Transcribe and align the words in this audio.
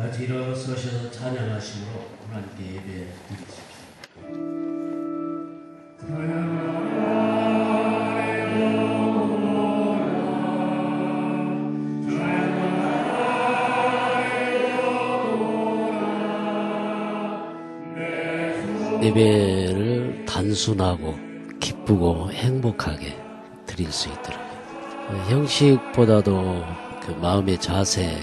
다 0.00 0.06
같이 0.06 0.24
일어서셔서 0.24 1.10
찬양하심으로 1.10 1.90
하나님께 2.30 2.64
예배 2.64 3.06
드리십시오. 3.28 3.70
예배를 19.02 20.24
단순하고 20.24 21.14
기쁘고 21.60 22.32
행복하게 22.32 23.18
드릴 23.66 23.92
수 23.92 24.08
있도록 24.08 24.40
어, 25.08 25.26
형식보다도 25.28 26.64
그 27.02 27.10
마음의 27.20 27.60
자세 27.60 28.16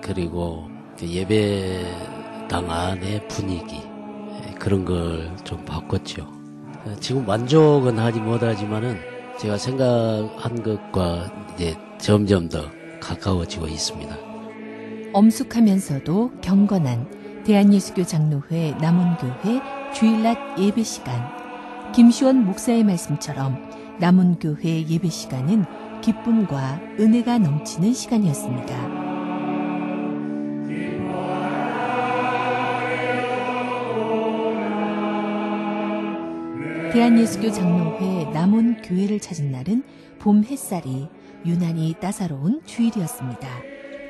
그리고 0.00 0.75
그 0.98 1.06
예배당 1.06 2.70
안의 2.70 3.28
분위기 3.28 3.76
예, 3.76 4.54
그런 4.58 4.84
걸 4.84 5.30
좀 5.44 5.64
바꿨죠. 5.64 6.22
어, 6.84 6.94
지금 7.00 7.24
만족은 7.24 7.98
하지 7.98 8.18
못하지만은 8.20 8.98
제가 9.38 9.56
생각한 9.58 10.62
것과 10.62 11.30
이제 11.54 11.76
점점 11.98 12.48
더 12.48 12.68
가까워지고 13.00 13.68
있습니다. 13.68 14.16
엄숙하면서도 15.12 16.32
경건한 16.42 17.42
대한예수교 17.44 18.04
장로회 18.04 18.72
남원교회 18.80 19.60
주일낮 19.94 20.58
예배 20.58 20.82
시간. 20.82 21.22
김시원 21.92 22.44
목사의 22.44 22.82
말씀처럼 22.84 23.56
남원교회 24.00 24.88
예배 24.88 25.08
시간은 25.08 25.64
기쁨과 26.02 26.80
은혜가 26.98 27.38
넘치는 27.38 27.94
시간이었습니다. 27.94 28.95
대한예수교 36.96 37.52
장로회 37.52 38.32
남원 38.32 38.80
교회를 38.80 39.20
찾은 39.20 39.52
날은 39.52 39.84
봄 40.18 40.42
햇살이 40.44 41.08
유난히 41.44 41.94
따사로운 42.00 42.62
주일이었습니다. 42.64 43.46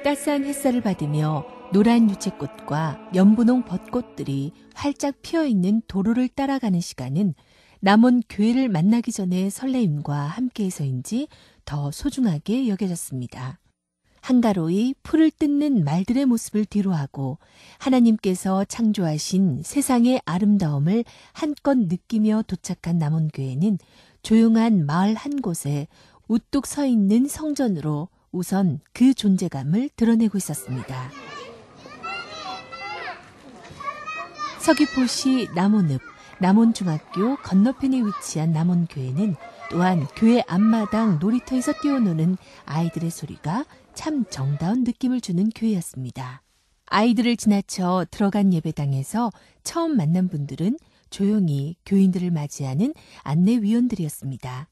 따스한 0.05 0.45
햇살을 0.45 0.83
받으며 0.83 1.45
노란 1.73 2.09
유채꽃과 2.09 3.11
연분홍 3.13 3.65
벚꽃들이 3.65 4.53
활짝 4.75 5.17
피어 5.21 5.45
있는 5.45 5.83
도로를 5.89 6.29
따라가는 6.29 6.79
시간은 6.79 7.35
남원 7.81 8.23
교회를 8.29 8.69
만나기 8.69 9.11
전의 9.11 9.51
설레임과 9.51 10.15
함께해서인지 10.15 11.27
더 11.65 11.91
소중하게 11.91 12.69
여겨졌습니다. 12.69 13.59
한가로이 14.27 14.95
풀을 15.05 15.31
뜯는 15.31 15.85
말들의 15.85 16.27
모습을 16.27 16.65
뒤로하고 16.65 17.39
하나님께서 17.79 18.65
창조하신 18.65 19.63
세상의 19.63 20.21
아름다움을 20.25 21.05
한껏 21.33 21.79
느끼며 21.79 22.43
도착한 22.49 22.99
남원교회는 22.99 23.79
조용한 24.23 24.85
마을 24.85 25.15
한 25.15 25.41
곳에 25.41 25.87
우뚝 26.27 26.67
서 26.67 26.87
있는 26.87 27.29
성전으로 27.29 28.09
우선 28.33 28.81
그 28.93 29.15
존재감을 29.15 29.91
드러내고 29.95 30.39
있었습니다. 30.39 31.09
서귀포시 34.59 35.51
남원읍 35.55 36.01
남원중학교 36.41 37.37
건너편에 37.37 38.03
위치한 38.03 38.51
남원교회는 38.51 39.37
또한 39.71 40.05
교회 40.17 40.43
앞마당 40.49 41.21
놀이터에서 41.21 41.73
뛰어노는 41.81 42.37
아이들의 42.65 43.11
소리가 43.11 43.65
참 43.97 44.25
정다운 44.31 44.85
느낌을 44.85 45.21
주는 45.21 45.49
교회였습니다. 45.51 46.43
아이들을 46.87 47.37
지나쳐 47.37 48.07
들어간 48.13 48.53
예배당에서 48.53 49.33
처음 49.65 49.97
만난 49.97 50.29
분들은 50.29 50.79
조용히 51.11 51.75
교인들을 51.85 52.31
맞이하는 52.31 52.95
안내위원들이었습니다. 53.23 54.69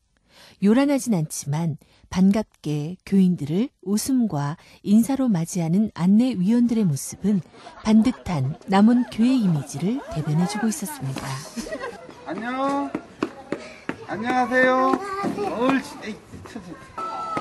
요란하진 0.62 1.14
않지만 1.14 1.78
반갑게 2.10 2.98
교인들을 3.06 3.70
웃음과 3.82 4.56
인사로 4.82 5.28
맞이하는 5.28 5.90
안내위원들의 5.94 6.84
모습은 6.84 7.40
반듯한 7.82 8.58
남은 8.68 9.06
교회 9.10 9.34
이미지를 9.34 10.00
대변해주고 10.14 10.68
있었습니다. 10.68 11.22
안녕. 12.26 12.92
안녕하세요. 14.06 14.92
쳐지. 16.52 16.74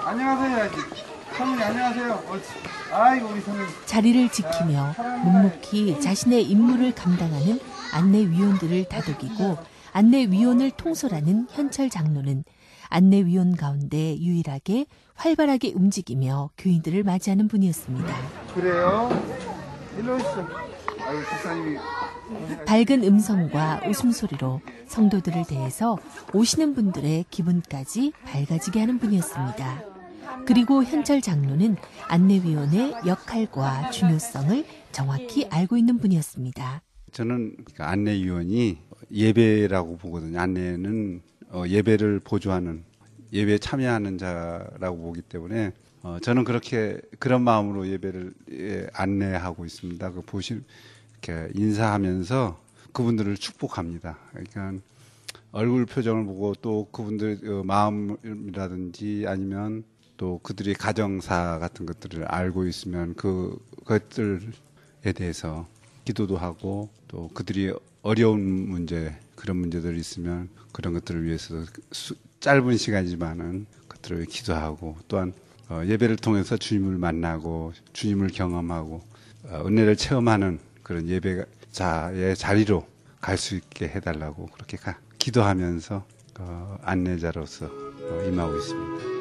안녕하세요. 0.06 1.13
성훈이 1.38 1.64
안녕하세요. 1.64 2.24
옳지. 2.30 2.48
아이고 2.92 3.28
우리 3.30 3.42
성훈이. 3.42 3.66
자리를 3.86 4.30
지키며 4.30 4.94
묵묵히 5.24 6.00
자신의 6.00 6.44
임무를 6.44 6.94
감당하는 6.94 7.60
안내위원들을 7.92 8.86
다독이고 8.86 9.58
안내위원을 9.94 10.72
통솔하는 10.72 11.48
현철 11.52 11.90
장로는 11.90 12.44
안내위원 12.90 13.56
가운데 13.56 14.18
유일하게 14.20 14.86
활발하게 15.16 15.74
움직이며 15.76 16.52
교인들을 16.58 17.04
맞이하는 17.04 17.48
분이었습니다. 17.48 18.14
그래요? 18.54 19.10
일로 19.98 20.16
오시죠. 20.16 20.48
아유 21.06 21.20
집사님이 21.30 21.78
밝은 22.66 23.04
음성과 23.04 23.82
웃음소리로 23.88 24.62
성도들을 24.88 25.46
대해서 25.48 25.98
오시는 26.34 26.74
분들의 26.76 27.26
기분까지 27.30 28.14
밝아지게 28.26 28.80
하는 28.80 29.00
분이었습니다. 29.00 29.93
그리고 30.46 30.84
현철 30.84 31.22
장로는 31.22 31.78
안내위원의 32.08 32.94
역할과 33.06 33.92
중요성을 33.92 34.66
정확히 34.92 35.46
알고 35.46 35.78
있는 35.78 35.98
분이었습니다. 36.00 36.82
저는 37.12 37.56
그 37.76 37.84
안내위원이 37.84 38.78
예배라고 39.12 39.98
보거든요. 39.98 40.40
안내는 40.40 41.22
어, 41.52 41.64
예배를 41.68 42.20
보조하는 42.20 42.84
예배에 43.32 43.60
참여하는 43.60 44.18
자라고 44.18 44.98
보기 44.98 45.22
때문에 45.22 45.72
어, 46.02 46.18
저는 46.22 46.44
그렇게 46.44 47.00
그런 47.20 47.44
마음으로 47.44 47.88
예배를 47.88 48.34
예, 48.52 48.88
안내하고 48.94 49.66
있습니다. 49.66 50.12
그 50.12 50.22
보시 50.22 50.60
이렇게 51.12 51.52
인사하면서 51.56 52.62
그분들을 52.92 53.36
축복합니다. 53.38 54.18
그러니까 54.32 54.74
얼굴 55.52 55.86
표정을 55.86 56.26
보고 56.26 56.54
또 56.56 56.90
그분들 56.92 57.40
어, 57.48 57.64
마음이라든지 57.64 59.26
아니면 59.28 59.84
또 60.24 60.40
그들의 60.42 60.76
가정사 60.76 61.60
같은 61.60 61.86
것들을 61.86 62.24
알고 62.24 62.66
있으면 62.66 63.14
그 63.16 63.58
것들에 63.84 65.12
대해서 65.14 65.68
기도도 66.06 66.38
하고 66.38 66.88
또 67.10 67.28
그들이 67.34 67.74
어려운 68.04 68.40
문제 68.70 69.14
그런 69.36 69.58
문제들이 69.58 70.00
있으면 70.00 70.48
그런 70.72 70.94
것들을 70.94 71.26
위해서 71.26 71.66
수, 71.92 72.16
짧은 72.40 72.78
시간이지만은 72.78 73.66
그들을 73.90 74.20
위해 74.20 74.26
기도하고 74.30 74.96
또한 75.10 75.34
어, 75.68 75.82
예배를 75.86 76.16
통해서 76.16 76.56
주님을 76.56 76.98
만나고 76.98 77.74
주님을 77.92 78.30
경험하고 78.30 79.02
어, 79.50 79.64
은혜를 79.66 79.98
체험하는 79.98 80.58
그런 80.84 81.10
예배자의 81.10 82.38
자리로 82.38 82.88
갈 83.20 83.38
수 83.38 83.56
있게 83.56 83.90
해달라고 83.90 84.46
그렇게 84.54 84.78
가, 84.78 84.98
기도하면서 85.18 86.06
어, 86.40 86.78
안내자로서 86.82 87.66
어, 87.66 88.26
임하고 88.26 88.56
있습니다. 88.56 89.13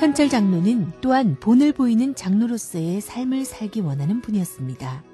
현철 0.00 0.30
장로는 0.30 0.92
또한 1.02 1.36
본을 1.40 1.74
보이는 1.74 2.14
장로로서의 2.14 3.02
삶을 3.02 3.44
살기 3.44 3.82
원하는 3.82 4.22
분이었습니다. 4.22 5.04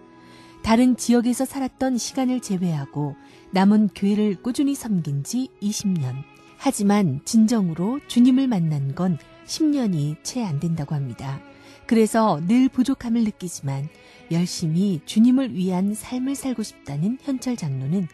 다른 0.62 0.96
지역에서 0.96 1.44
살았던 1.44 1.98
시간을 1.98 2.38
제외하고 2.38 3.16
남은 3.50 3.88
교회를 3.96 4.36
꾸준히 4.42 4.76
섬긴 4.76 5.24
지 5.24 5.48
20년. 5.60 6.22
하지만 6.56 7.20
진정으로 7.24 7.98
주님을 8.06 8.46
만난 8.46 8.94
건 8.94 9.18
10년이 9.46 10.22
채 10.22 10.44
안 10.44 10.60
된다고 10.60 10.94
합니다. 10.94 11.40
그래서 11.88 12.40
늘 12.46 12.68
부족함을 12.68 13.24
느끼지만 13.24 13.88
열심히 14.30 15.00
주님을 15.04 15.52
위한 15.52 15.94
삶을 15.94 16.36
살고 16.36 16.62
싶다는 16.62 17.18
현철 17.22 17.56
장로는 17.56 18.06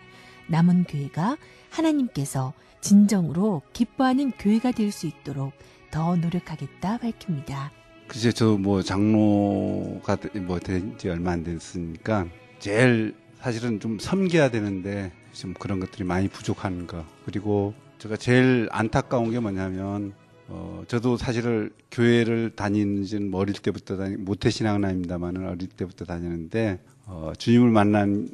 남은 0.46 0.84
교회가 0.84 1.36
하나님께서 1.68 2.54
진정으로 2.80 3.60
기뻐하는 3.74 4.30
교회가 4.30 4.72
될 4.72 4.90
수 4.90 5.06
있도록 5.06 5.52
더 5.92 6.16
노력하겠다 6.16 6.98
밝힙니다. 6.98 7.70
글쎄 8.08 8.32
저뭐 8.32 8.82
장로가 8.82 10.16
뭐된 10.46 10.98
지 10.98 11.08
얼마 11.08 11.32
안 11.32 11.44
됐으니까 11.44 12.26
제일 12.58 13.14
사실은 13.38 13.78
좀 13.78 13.98
섬겨야 13.98 14.50
되는데 14.50 15.12
좀 15.32 15.54
그런 15.54 15.80
것들이 15.80 16.04
많이 16.04 16.28
부족한 16.28 16.86
거 16.86 17.04
그리고 17.24 17.74
제가 17.98 18.16
제일 18.16 18.68
안타까운 18.72 19.30
게 19.30 19.38
뭐냐면 19.38 20.14
어 20.48 20.82
저도 20.88 21.16
사실은 21.16 21.70
교회를 21.90 22.52
다니는 22.56 23.04
지는 23.04 23.32
어릴 23.34 23.54
때부터 23.54 23.96
다니 23.96 24.16
모태신앙나입니다만은 24.16 25.46
어릴 25.46 25.68
때부터 25.68 26.04
다니는데 26.06 26.80
어 27.06 27.32
주님을 27.36 27.70
만난 27.70 28.28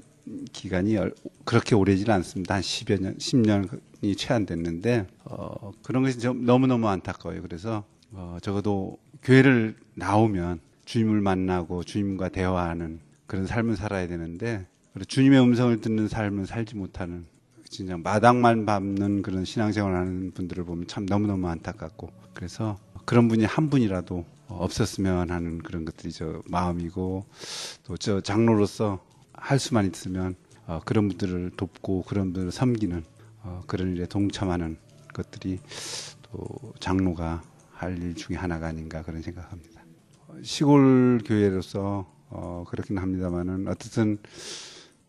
기간이 0.53 0.97
그렇게 1.45 1.75
오래지는 1.75 2.13
않습니다. 2.17 2.55
한 2.57 2.63
10여 2.63 3.01
년, 3.01 3.17
10년이 3.17 4.17
채 4.17 4.35
안 4.35 4.47
됐는데, 4.47 5.07
어, 5.25 5.73
그런 5.83 6.03
것이 6.03 6.19
좀 6.19 6.45
너무너무 6.45 6.89
안타까워요. 6.89 7.43
그래서, 7.43 7.85
어, 8.13 8.39
적어도 8.43 8.99
교회를 9.23 9.77
나오면 9.95 10.61
주님을 10.85 11.21
만나고 11.21 11.85
주님과 11.85 12.31
대화하는 12.31 13.01
그런 13.27 13.47
삶을 13.47 13.77
살아야 13.77 14.09
되는데 14.09 14.67
주님의 15.07 15.41
음성을 15.41 15.81
듣는 15.81 16.09
삶을 16.09 16.47
살지 16.47 16.77
못하는 16.77 17.27
진짜 17.69 17.99
마당만 17.99 18.65
밟는 18.65 19.21
그런 19.23 19.45
신앙생활을 19.45 19.97
하는 19.99 20.31
분들을 20.33 20.65
보면 20.65 20.87
참 20.87 21.05
너무너무 21.05 21.47
안타깝고 21.49 22.11
그래서 22.33 22.79
그런 23.05 23.29
분이 23.29 23.45
한 23.45 23.69
분이라도 23.69 24.25
없었으면 24.49 25.31
하는 25.31 25.59
그런 25.59 25.85
것들이 25.85 26.11
저 26.13 26.43
마음이고 26.47 27.27
또 27.85 27.97
저 27.99 28.21
장로로서 28.23 29.01
할 29.40 29.58
수만 29.58 29.87
있으면 29.87 30.35
어, 30.67 30.81
그런 30.85 31.08
분들을 31.08 31.52
돕고 31.56 32.02
그런 32.02 32.32
분들을 32.32 32.52
섬기는 32.52 33.05
어, 33.43 33.62
그런 33.67 33.96
일에 33.96 34.06
동참하는 34.06 34.76
것들이 35.14 35.61
또 36.23 36.73
장로가 36.81 37.43
할 37.73 37.96
일 37.96 38.14
중에 38.17 38.37
하나가 38.37 38.67
아닌가 38.67 39.02
그런 39.02 39.23
생각합니다. 39.23 39.82
어, 40.26 40.35
시골 40.43 41.20
교회로서 41.25 42.12
어, 42.31 42.64
그렇긴 42.69 42.99
합니다만은 42.99 43.69
어쨌든 43.69 44.19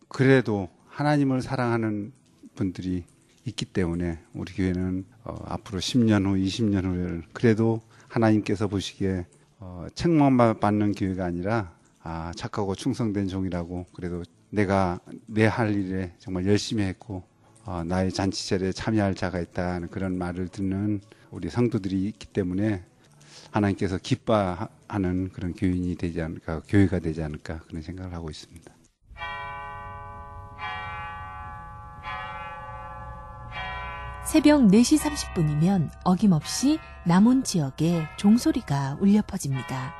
그래도 0.08 0.68
하나님을 0.88 1.42
사랑하는 1.42 2.12
분들이 2.54 3.04
있기 3.44 3.64
때문에 3.66 4.20
우리 4.32 4.52
교회는 4.52 5.04
어, 5.24 5.34
앞으로 5.46 5.80
10년 5.80 6.26
후, 6.26 6.34
20년 6.36 6.84
후를 6.84 7.22
그래도 7.32 7.80
하나님께서 8.08 8.68
보시기에 8.68 9.26
어, 9.58 9.86
책망만 9.94 10.60
받는 10.60 10.92
교회가 10.92 11.24
아니라 11.24 11.74
아, 12.02 12.32
착하고 12.36 12.74
충성된 12.74 13.28
종이라고 13.28 13.86
그래도 13.92 14.22
내가 14.50 15.00
내 15.26 15.46
할 15.46 15.74
일에 15.74 16.12
정말 16.18 16.46
열심히 16.46 16.82
했고 16.84 17.22
어, 17.64 17.84
나의 17.84 18.10
잔치절에 18.12 18.72
참여할 18.72 19.14
자가 19.14 19.38
있다는 19.40 19.88
그런 19.88 20.16
말을 20.18 20.48
듣는 20.48 21.00
우리 21.30 21.50
성도들이 21.50 22.04
있기 22.06 22.26
때문에 22.28 22.84
하나님께서 23.50 23.98
기뻐하는 23.98 25.30
그런 25.32 25.52
교인이 25.54 25.94
되지 25.96 26.20
않을까, 26.22 26.62
교회가 26.68 27.00
되지 27.00 27.22
않을까 27.22 27.58
그런 27.68 27.82
생각을 27.82 28.14
하고 28.14 28.30
있습니다. 28.30 28.72
새벽 34.24 34.62
4시 34.62 34.98
30분이면 34.98 35.90
어김없이 36.04 36.78
남원 37.04 37.42
지역에 37.42 38.06
종소리가 38.16 38.98
울려 39.00 39.22
퍼집니다. 39.26 39.99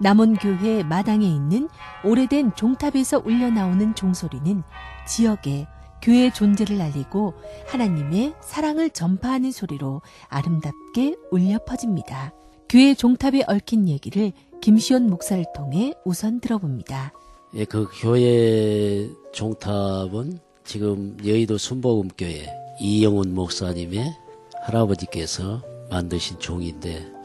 남원 0.00 0.34
교회 0.36 0.82
마당에 0.82 1.26
있는 1.26 1.68
오래된 2.04 2.54
종탑에서 2.54 3.22
울려 3.24 3.50
나오는 3.50 3.94
종소리는 3.94 4.62
지역에 5.06 5.66
교회 6.02 6.32
존재를 6.32 6.80
알리고 6.80 7.34
하나님의 7.68 8.34
사랑을 8.40 8.88
전파하는 8.88 9.52
소리로 9.52 10.00
아름답게 10.28 11.16
울려 11.30 11.58
퍼집니다. 11.66 12.32
교회 12.68 12.94
종탑에 12.94 13.42
얽힌 13.46 13.88
얘기를 13.88 14.32
김시원 14.62 15.08
목사를 15.10 15.44
통해 15.54 15.92
우선 16.04 16.40
들어봅니다. 16.40 17.12
예, 17.54 17.64
그 17.64 17.86
교회 18.00 19.10
종탑은 19.32 20.38
지금 20.64 21.16
여의도 21.24 21.58
순복음교회 21.58 22.46
이영훈 22.80 23.34
목사님의 23.34 24.14
할아버지께서 24.62 25.62
만드신 25.90 26.38
종인데 26.38 27.19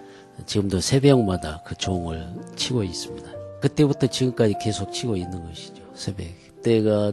지금도 0.46 0.80
새벽마다 0.80 1.62
그 1.66 1.76
종을 1.76 2.28
치고 2.56 2.84
있습니다. 2.84 3.32
그때부터 3.62 4.08
지금까지 4.08 4.56
계속 4.62 4.92
치고 4.94 5.16
있는 5.18 5.44
것이죠. 5.46 5.84
새벽. 5.96 6.26
그때가 6.62 7.12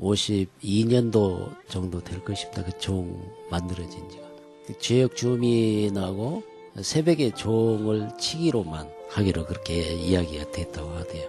1952년도 0.00 1.50
정도 1.68 2.00
될 2.02 2.22
것입니다. 2.24 2.62
그 2.64 2.70
종 2.78 3.30
만들어진 3.50 4.08
지가. 4.08 4.22
그 4.66 4.78
지역 4.78 5.16
주민하고 5.16 6.42
새벽에 6.80 7.30
종을 7.32 8.10
치기로만 8.18 8.88
하기로 9.08 9.46
그렇게 9.46 9.94
이야기가 9.94 10.50
됐다고 10.52 10.88
하대요. 10.90 11.28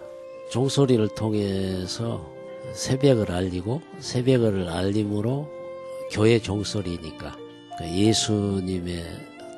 종소리를 0.51 1.07
통해서 1.15 2.29
새벽을 2.73 3.31
알리고 3.31 3.81
새벽을 3.99 4.69
알림으로 4.69 5.49
교회 6.11 6.39
종소리니까 6.39 7.35
그 7.77 7.85
예수님의 7.89 9.03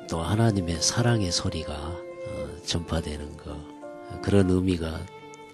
또 0.08 0.20
하나님의 0.20 0.82
사랑의 0.82 1.30
소리가 1.32 1.72
어, 1.74 2.56
전파되는 2.64 3.36
거 3.36 3.56
그런 4.22 4.50
의미가 4.50 5.00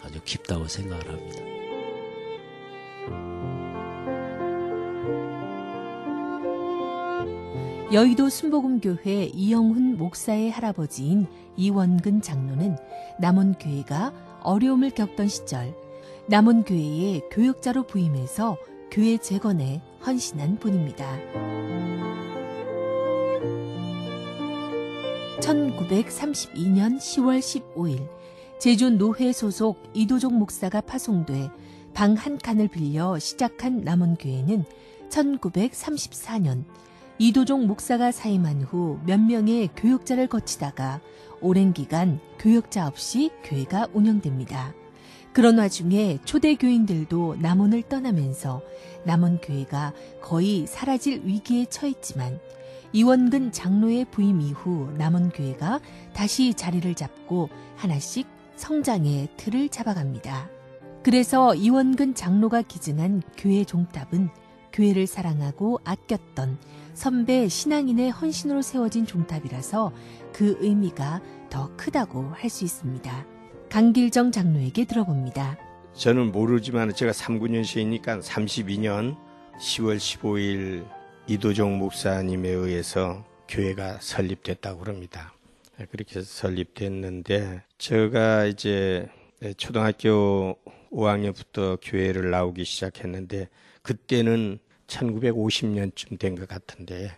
아주 0.03 0.21
깊다고 0.25 0.67
생각을 0.67 1.09
합니다. 1.09 1.51
여의도 7.93 8.29
순복음교회 8.29 9.31
이영훈 9.35 9.97
목사의 9.99 10.51
할아버지인 10.53 11.27
이원근 11.57 12.23
장로는 12.23 12.77
남원교회가 13.19 14.41
어려움을 14.43 14.91
겪던 14.91 15.27
시절 15.27 15.75
남원교회의 16.29 17.23
교역자로 17.33 17.89
부임해서 17.89 18.57
교회 18.93 19.17
재건에 19.17 19.83
헌신한 20.07 20.61
분입니다. 20.61 22.30
1932년 25.41 26.99
10월 26.99 27.39
15일 27.41 28.09
제주 28.59 28.91
노회 28.91 29.33
소속 29.33 29.83
이도종 29.95 30.39
목사가 30.39 30.81
파송돼 30.81 31.51
방 31.95 32.15
한 32.15 32.39
칸을 32.39 32.69
빌려 32.69 33.19
시작한 33.19 33.81
남원교회는 33.81 34.65
1934년 35.09 36.65
이도종 37.19 37.67
목사가 37.67 38.13
사임한 38.13 38.63
후 38.63 38.99
몇 39.07 39.19
명의 39.21 39.69
교역자를 39.77 40.29
거치다가 40.29 41.01
오랜 41.41 41.73
기간 41.73 42.21
교역자 42.39 42.87
없이 42.87 43.31
교회가 43.45 43.89
운영됩니다. 43.93 44.75
그런 45.33 45.59
와중에 45.59 46.19
초대 46.25 46.55
교인들도 46.55 47.37
남원을 47.41 47.83
떠나면서 47.85 48.63
남원 49.05 49.41
교회가 49.41 49.95
거의 50.21 50.67
사라질 50.67 51.23
위기에 51.25 51.67
처했지만 51.67 52.41
이원근 52.93 53.53
장로의 53.53 54.07
부임 54.11 54.41
이후 54.41 54.93
남원 54.99 55.31
교회가 55.31 55.81
다시 56.13 56.55
자리를 56.55 56.93
잡고 56.95 57.49
하나씩 57.77 58.27
성장의 58.57 59.29
틀을 59.37 59.69
잡아갑니다. 59.69 60.49
그래서 61.03 61.55
이원근 61.55 62.15
장로가 62.15 62.63
기증한 62.63 63.23
교회 63.37 63.65
종탑은 63.65 64.29
교회를 64.73 65.07
사랑하고 65.07 65.81
아꼈던 65.85 66.59
선배 66.95 67.49
신앙인의 67.49 68.11
헌신으로 68.11 68.63
세워진 68.63 69.07
종탑이라서 69.07 69.93
그 70.33 70.59
의미가 70.61 71.23
더 71.49 71.75
크다고 71.77 72.31
할 72.35 72.51
수 72.51 72.65
있습니다. 72.65 73.27
강길정 73.71 74.33
장로에게 74.33 74.85
들어봅니다. 74.85 75.57
저는 75.95 76.33
모르지만 76.33 76.93
제가 76.95 77.13
39년생이니까 77.13 78.21
32년 78.23 79.17
10월 79.59 79.97
15일 79.97 80.85
이도종 81.35 81.79
목사님에 81.79 82.49
의해서 82.49 83.25
교회가 83.49 83.99
설립됐다고 84.01 84.81
그럽니다. 84.81 85.33
그렇게 85.93 86.19
해서 86.19 86.29
설립됐는데 86.29 87.63
제가 87.79 88.47
이제 88.47 89.09
초등학교 89.57 90.59
5학년부터 90.91 91.79
교회를 91.81 92.31
나오기 92.31 92.65
시작했는데 92.65 93.49
그때는 93.83 94.59
1950년쯤 94.89 96.19
된 96.19 96.35
것 96.35 96.49
같은데 96.49 97.17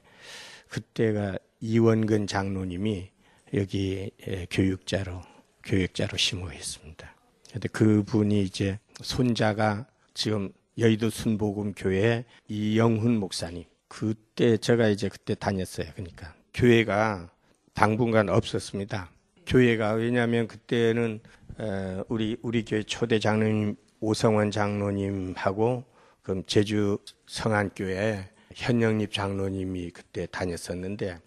그때가 0.69 1.39
이원근 1.61 2.27
장로님이 2.27 3.09
여기 3.55 4.11
교육자로 4.51 5.23
교육자로 5.65 6.19
심호했습니다. 6.19 7.17
근데 7.51 7.69
그분이 7.69 8.43
이제 8.43 8.79
손자가 9.01 9.87
지금 10.13 10.53
여의도 10.77 11.09
순복음 11.09 11.73
교회 11.75 12.27
이영훈 12.49 13.17
목사님. 13.17 13.72
그때 13.93 14.57
제가 14.57 14.89
이제 14.89 15.11
그때 15.11 15.35
다녔어요. 15.35 15.89
그러니까 15.95 16.35
교회가 16.55 17.31
당분간 17.75 18.31
없었습니다. 18.31 19.11
교회가 19.47 19.93
왜냐하면 19.93 20.49
그때는 20.49 21.21
우리 22.09 22.39
우리 22.41 22.65
교회 22.65 22.83
초대 22.85 23.19
장로님 23.19 23.77
오성원 24.01 24.51
장로님하고 24.51 25.85
그럼 26.23 26.43
제주 26.47 26.97
성안교회 27.27 28.31
현영립 28.55 29.13
장로님이 29.13 29.91
그때 29.91 30.27
다녔었는데 30.31 31.19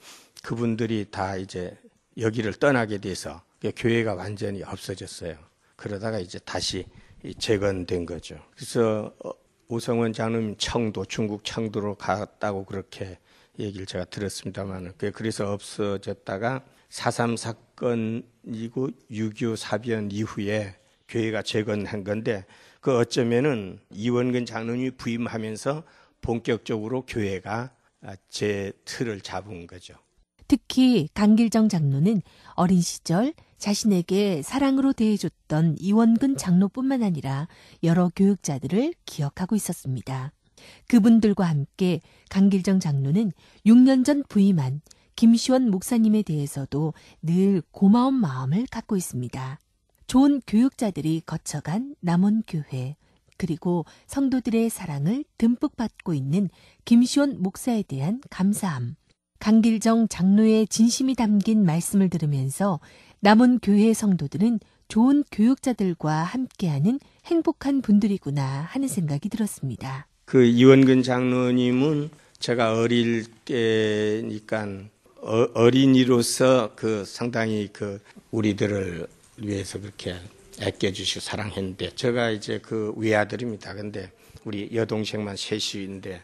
그분들이 0.42 1.06
다 1.12 1.36
이제 1.36 1.78
여기를 2.18 2.54
떠나게 2.54 2.98
돼서 2.98 3.44
교회가 3.76 4.16
완전히 4.16 4.64
없어졌어요. 4.64 5.38
그러다가 5.76 6.18
이제 6.18 6.40
다시 6.40 6.86
재건된 7.38 8.08
거죠. 8.08 8.40
그래서 8.56 9.14
오성원 9.68 10.14
장로님 10.14 10.56
청도 10.58 11.06
중국 11.06 11.44
청도로 11.44 11.96
갔다고 11.96 12.66
그렇게 12.66 13.18
얘기를 13.58 13.86
제가 13.86 14.06
들었습니다만 14.06 14.94
그래서 15.14 15.52
없어졌다가 15.52 16.64
4.3 16.90 17.38
사건이고 17.38 18.90
6.25 19.12 19.56
사변 19.56 20.12
이후에 20.12 20.76
교회가 21.08 21.42
재건한 21.42 22.04
건데 22.04 22.46
그 22.80 22.98
어쩌면은 22.98 23.80
이원근 23.92 24.46
장로님이 24.46 24.92
부임하면서 24.92 25.84
본격적으로 26.22 27.06
교회가 27.06 27.72
제 28.30 28.72
틀을 28.86 29.22
잡은 29.22 29.68
거죠. 29.68 29.96
특히 30.48 31.10
강길정 31.14 31.70
장로는 31.70 32.22
어린 32.54 32.82
시절 32.82 33.34
자신에게 33.58 34.42
사랑으로 34.42 34.94
대해줬던 34.94 35.78
이원근 35.80 36.38
장로뿐만 36.38 37.04
아니라 37.04 37.48
여러 37.84 38.12
교육자들을 38.16 38.94
기억하고 39.06 39.56
있었습니다. 39.56 40.32
그분들과 40.88 41.46
함께 41.46 42.02
강길정 42.30 42.80
장로는 42.80 43.32
6년 43.66 44.06
전 44.06 44.24
부임한 44.28 44.82
김시원 45.16 45.72
목사님에 45.72 46.24
대해서도 46.24 46.94
늘 47.22 47.62
고마운 47.72 48.16
마음을 48.16 48.66
갖고 48.70 48.98
있습니다. 48.98 49.60
좋은 50.08 50.42
교육자들이 50.46 51.22
거쳐간 51.26 51.96
남원교회, 52.02 52.96
그리고 53.38 53.86
성도들의 54.08 54.70
사랑을 54.70 55.26
듬뿍 55.38 55.76
받고 55.76 56.14
있는 56.14 56.50
김시원 56.86 57.42
목사에 57.42 57.84
대한 57.84 58.22
감사함, 58.30 58.96
강길정 59.40 60.08
장로의 60.08 60.68
진심이 60.68 61.16
담긴 61.16 61.66
말씀을 61.66 62.10
들으면서 62.10 62.80
남은 63.20 63.60
교회 63.60 63.94
성도들은 63.94 64.60
좋은 64.88 65.24
교육자들과 65.32 66.24
함께하는 66.24 67.00
행복한 67.26 67.82
분들이구나 67.82 68.68
하는 68.70 68.88
생각이 68.88 69.30
들었습니다. 69.30 70.08
그 70.26 70.44
이원근 70.44 71.04
장로님은 71.04 72.10
제가 72.40 72.80
어릴 72.80 73.26
때니까 73.46 74.68
어, 75.22 75.48
어린이로서 75.56 76.74
그 76.76 77.04
상당히 77.06 77.70
그 77.74 78.00
우리들을 78.32 79.08
위해서 79.38 79.80
그렇게 79.80 80.16
아껴주시고 80.62 81.20
사랑했는데 81.20 81.96
제가 81.96 82.30
이제 82.30 82.60
그 82.62 82.94
외아들입니다. 82.96 83.74
근데 83.74 84.12
우리 84.44 84.70
여동생만 84.74 85.36
셋이인데 85.36 86.22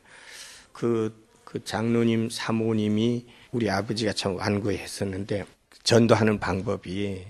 그, 0.71 1.25
그 1.43 1.63
장로님 1.63 2.29
사모님이 2.29 3.25
우리 3.51 3.69
아버지가 3.69 4.13
참 4.13 4.35
완고했었는데 4.35 5.45
전도하는 5.83 6.39
방법이 6.39 7.25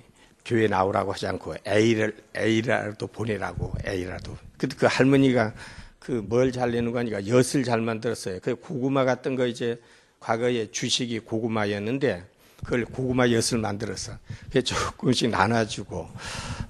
교회 0.46 0.68
나오라고 0.68 1.14
하지 1.14 1.28
않고 1.28 1.56
A를 1.68 2.16
A라도 2.36 3.08
보내라고 3.08 3.74
A라도. 3.88 4.36
근데 4.58 4.76
그 4.76 4.86
할머니가 4.88 5.54
그 6.00 6.24
뭘 6.28 6.52
잘 6.52 6.72
내는 6.72 6.92
거니까 6.92 7.28
엿을 7.28 7.64
잘 7.64 7.80
만들었어요. 7.82 8.40
그 8.42 8.56
고구마 8.56 9.06
같은 9.06 9.36
거 9.36 9.46
이제 9.46 9.80
과거에 10.20 10.72
주식이 10.72 11.20
고구마였는데 11.20 12.26
그걸 12.64 12.86
고구마 12.86 13.30
엿을 13.30 13.60
만들어서 13.60 14.14
그 14.52 14.64
조금씩 14.64 15.30
나눠주고 15.30 16.10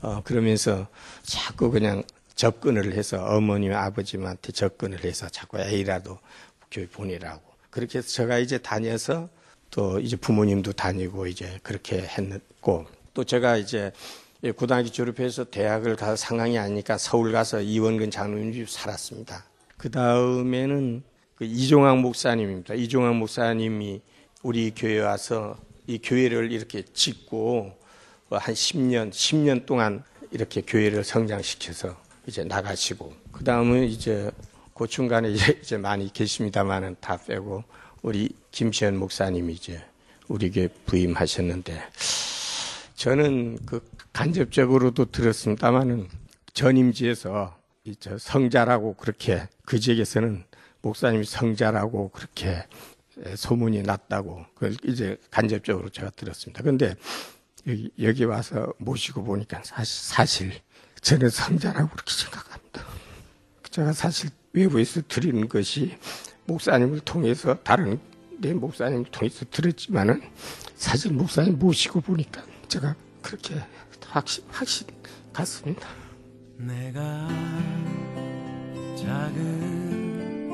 어 0.02 0.22
그러면서 0.24 0.88
자꾸 1.24 1.72
그냥 1.72 2.04
접근을 2.36 2.94
해서 2.94 3.24
어머님 3.24 3.74
아버님한테 3.74 4.52
접근을 4.52 5.04
해서 5.04 5.30
자꾸 5.30 5.60
A라도 5.60 6.18
교회 6.70 6.88
보내라고 6.88 7.42
그렇게 7.70 8.00
해서 8.00 8.08
제가 8.10 8.38
이제 8.38 8.58
다녀서 8.58 9.30
또 9.72 10.00
이제 10.00 10.16
부모님도 10.18 10.74
다니고 10.74 11.28
이제 11.28 11.60
그렇게 11.64 12.02
했고 12.02 12.86
또 13.14 13.24
제가 13.24 13.58
이제 13.58 13.92
고등학교 14.56 14.90
졸업해서 14.90 15.46
대학을 15.46 15.96
갈 15.96 16.18
상황이 16.18 16.58
아니니까 16.58 16.98
서울 16.98 17.32
가서 17.32 17.62
이원근 17.62 18.12
장로님 18.12 18.54
집 18.54 18.70
살았습니다. 18.70 19.46
그 19.78 19.90
다음에는 19.90 21.04
그 21.36 21.46
이종학 21.46 22.00
목사님입니다. 22.00 22.74
이종학 22.74 23.16
목사님이 23.16 24.02
우리 24.44 24.72
교회 24.76 25.00
와서 25.00 25.58
이 25.88 26.00
교회를 26.00 26.52
이렇게 26.52 26.84
짓고 26.84 27.74
한 28.30 28.54
10년, 28.54 29.12
10년 29.12 29.66
동안 29.66 30.04
이렇게 30.32 30.62
교회를 30.62 31.04
성장시켜서 31.04 31.96
이제 32.28 32.44
나가시고 32.44 33.14
그 33.32 33.44
다음은 33.44 33.86
이제 33.86 34.32
그 34.74 34.88
중간에 34.88 35.30
이제 35.62 35.78
많이 35.78 36.12
계십니다만은 36.12 36.98
다 37.00 37.18
빼고 37.18 37.64
우리 38.02 38.30
김시현 38.52 38.98
목사님이 38.98 39.54
이제 39.54 39.84
우리 40.28 40.50
교회 40.52 40.68
부임하셨는데 40.86 41.82
저는 42.96 43.60
그 43.66 43.88
간접적으로도 44.14 45.12
들었습니다만은 45.12 46.08
전임지에서 46.54 47.58
이 47.84 47.96
저 48.00 48.18
성자라고 48.18 48.94
그렇게 48.94 49.48
그 49.66 49.80
지역에서는 49.80 50.44
목사님이 50.84 51.26
성자라고 51.26 52.10
그렇게 52.10 52.64
소문이 53.36 53.82
났다고 53.84 54.46
그걸 54.54 54.76
이제 54.86 55.18
간접적으로 55.32 55.90
제가 55.90 56.12
들었습니다. 56.12 56.62
그런데 56.62 56.96
여기, 57.68 57.92
여기 58.02 58.24
와서 58.26 58.74
모시고 58.78 59.24
보니까 59.24 59.62
사실, 59.64 60.14
사실 60.14 60.54
저는 61.02 61.30
성자라고 61.30 61.90
그렇게 61.90 62.12
생각합니다. 62.12 62.86
제가 63.72 63.94
사실 63.94 64.30
외부에서 64.54 65.02
드리는 65.08 65.48
것이 65.48 65.98
목사님을 66.46 67.00
통해서 67.02 67.56
다른 67.64 68.00
내 68.40 68.54
목사님을 68.54 69.06
통해서 69.06 69.46
들었지만은 69.50 70.22
사실 70.76 71.12
목사님 71.14 71.60
모시고 71.60 72.02
보니까 72.02 72.44
제가 72.68 72.96
그렇게 73.22 73.56
확신 74.08 74.44
확신 74.50 74.88
같습니다. 75.32 75.88
내가 76.58 77.28
작은 78.96 80.52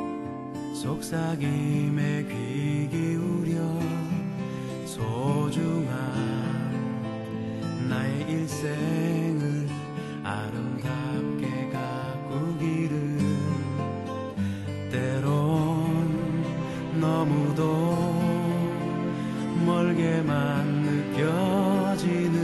속삭임에 0.76 2.24
귀 2.30 2.88
기울여 2.90 3.80
소중한 4.86 5.98
나의 7.90 8.30
일생을 8.30 9.68
아름답 10.24 11.07
너무도 17.28 18.22
멀게만 19.66 20.66
느껴지는 20.84 22.38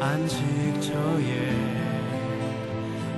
안식처에 0.00 1.50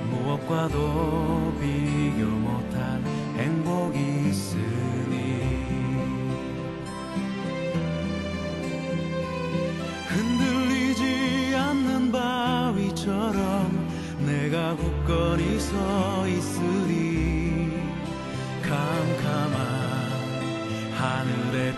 무엇과도 0.09 1.53
비교 1.59 2.25
못할 2.25 3.01
행복이 3.37 4.29
있으 4.29 4.57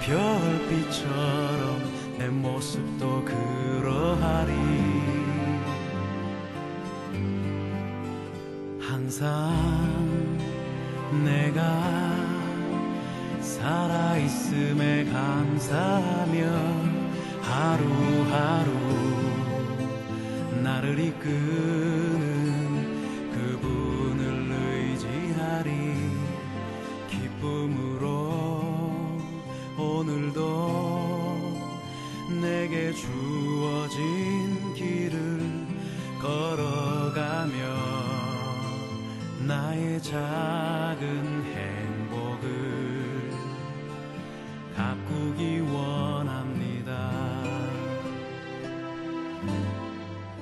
별빛처럼 0.07 1.83
내 2.17 2.27
모습도 2.29 3.25
그러하리. 3.25 4.53
항상 8.79 9.53
내가 11.25 11.61
살아있음에 13.41 15.05
감사하며 15.11 16.37
하루하루 17.41 18.71
나를 20.63 20.99
이끄 20.99 21.96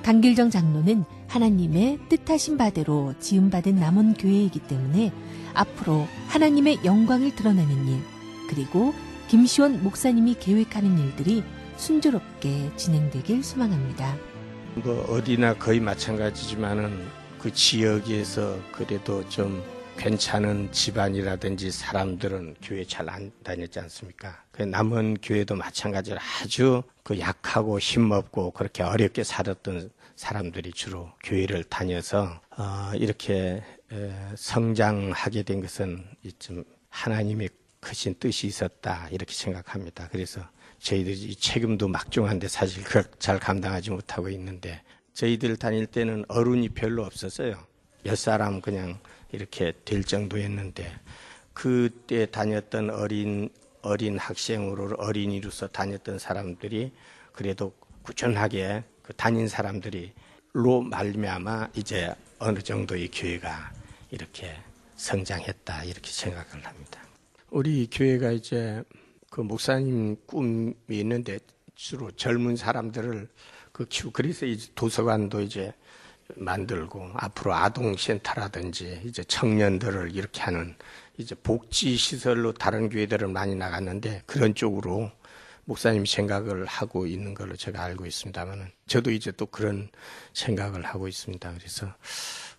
강길정 0.06 0.50
장로는 0.50 1.04
하나님의 1.26 1.98
뜻하신 2.08 2.56
바대로 2.56 3.12
지음받은 3.18 3.74
남원 3.74 4.14
교회이기 4.14 4.60
때문에 4.60 5.12
앞으로 5.52 6.06
하나님의 6.28 6.84
영광을 6.84 7.34
드러내는 7.34 7.88
일, 7.88 7.98
그리고 8.48 8.94
김시원 9.26 9.82
목사님이 9.82 10.36
계획하는 10.38 10.96
일들이 10.96 11.42
순조롭게 11.76 12.70
진행되길 12.76 13.42
소망합니다. 13.42 14.16
뭐 14.76 15.04
어디나 15.10 15.54
거의 15.54 15.80
마찬가지지만은 15.80 17.04
그 17.40 17.52
지역에서 17.52 18.60
그래도 18.70 19.28
좀 19.28 19.60
괜찮은 19.96 20.70
집안이라든지 20.70 21.70
사람들은 21.70 22.56
교회 22.62 22.84
잘 22.84 23.08
안 23.08 23.32
다녔지 23.42 23.80
않습니까? 23.80 24.42
그 24.52 24.62
남은 24.62 25.18
교회도 25.22 25.56
마찬가지로 25.56 26.18
아주 26.42 26.82
그 27.02 27.18
약하고 27.18 27.78
힘없고 27.78 28.52
그렇게 28.52 28.82
어렵게 28.82 29.24
살았던 29.24 29.90
사람들이 30.16 30.72
주로 30.72 31.12
교회를 31.22 31.64
다녀서 31.64 32.40
어, 32.56 32.90
이렇게 32.94 33.62
에, 33.92 34.12
성장하게 34.36 35.42
된 35.44 35.60
것은 35.60 36.04
좀 36.38 36.64
하나님의 36.88 37.50
크신 37.80 38.16
뜻이 38.18 38.46
있었다 38.46 39.08
이렇게 39.10 39.32
생각합니다. 39.32 40.08
그래서 40.10 40.40
저희들이 40.78 41.14
이 41.14 41.36
책임도 41.36 41.88
막중한데 41.88 42.48
사실 42.48 42.82
그걸 42.82 43.04
잘 43.18 43.38
감당하지 43.38 43.90
못하고 43.90 44.28
있는데 44.30 44.82
저희들 45.12 45.56
다닐 45.56 45.86
때는 45.86 46.24
어른이 46.28 46.70
별로 46.70 47.04
없었어요. 47.04 47.64
몇 48.02 48.16
사람 48.16 48.60
그냥 48.60 48.98
이렇게 49.32 49.72
될 49.84 50.04
정도였는데 50.04 50.98
그때 51.52 52.26
다녔던 52.26 52.90
어린 52.90 53.50
어린 53.82 54.18
학생으로 54.18 54.96
어린이로서 54.98 55.68
다녔던 55.68 56.18
사람들이 56.18 56.92
그래도 57.32 57.72
꾸준하게 58.02 58.84
그 59.06 59.14
다닌 59.14 59.48
사람들이 59.48 60.12
로 60.52 60.80
말미암아 60.80 61.68
이제 61.74 62.12
어느 62.38 62.60
정도의 62.60 63.10
교회가 63.10 63.72
이렇게 64.10 64.56
성장했다 64.96 65.84
이렇게 65.84 66.10
생각을 66.10 66.64
합니다. 66.64 67.02
우리 67.50 67.88
교회가 67.90 68.32
이제 68.32 68.82
그 69.30 69.42
목사님 69.42 70.16
꿈이 70.26 70.74
있는데 70.88 71.38
주로 71.74 72.10
젊은 72.10 72.56
사람들을 72.56 73.28
그 73.72 73.84
키우 73.86 74.10
그래서 74.10 74.46
이제 74.46 74.70
도서관도 74.74 75.42
이제 75.42 75.72
만들고 76.34 77.10
앞으로 77.14 77.54
아동 77.54 77.94
센터라든지 77.96 79.02
이제 79.04 79.22
청년들을 79.24 80.16
이렇게 80.16 80.40
하는 80.40 80.74
이제 81.18 81.34
복지 81.34 81.96
시설로 81.96 82.52
다른 82.52 82.88
교회들은 82.88 83.32
많이 83.32 83.54
나갔는데 83.54 84.22
그런 84.26 84.54
쪽으로 84.54 85.10
목사님 85.66 86.06
생각을 86.06 86.64
하고 86.64 87.06
있는 87.06 87.34
걸로 87.34 87.56
제가 87.56 87.82
알고 87.82 88.06
있습니다만은 88.06 88.70
저도 88.86 89.10
이제 89.10 89.32
또 89.32 89.46
그런 89.46 89.88
생각을 90.32 90.84
하고 90.84 91.08
있습니다. 91.08 91.52
그래서 91.58 91.92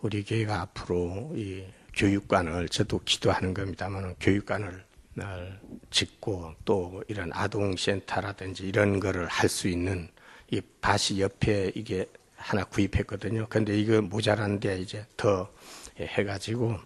우리 0.01 0.23
교회가 0.23 0.61
앞으로 0.61 1.31
이 1.35 1.65
교육관을 1.93 2.69
저도 2.69 2.99
기도하는 3.05 3.53
겁니다만은 3.53 4.15
교육관을 4.19 4.85
날 5.13 5.59
짓고 5.89 6.53
또 6.65 7.03
이런 7.07 7.31
아동센터라든지 7.33 8.67
이런 8.67 8.99
거를 8.99 9.25
할 9.27 9.49
수 9.49 9.67
있는 9.67 10.09
이 10.51 10.61
밭이 10.81 11.21
옆에 11.21 11.71
이게 11.75 12.05
하나 12.35 12.63
구입했거든요. 12.65 13.47
근데 13.49 13.77
이거 13.79 14.01
모자란데 14.01 14.79
이제 14.79 15.05
더 15.15 15.49
해가지고 15.97 16.77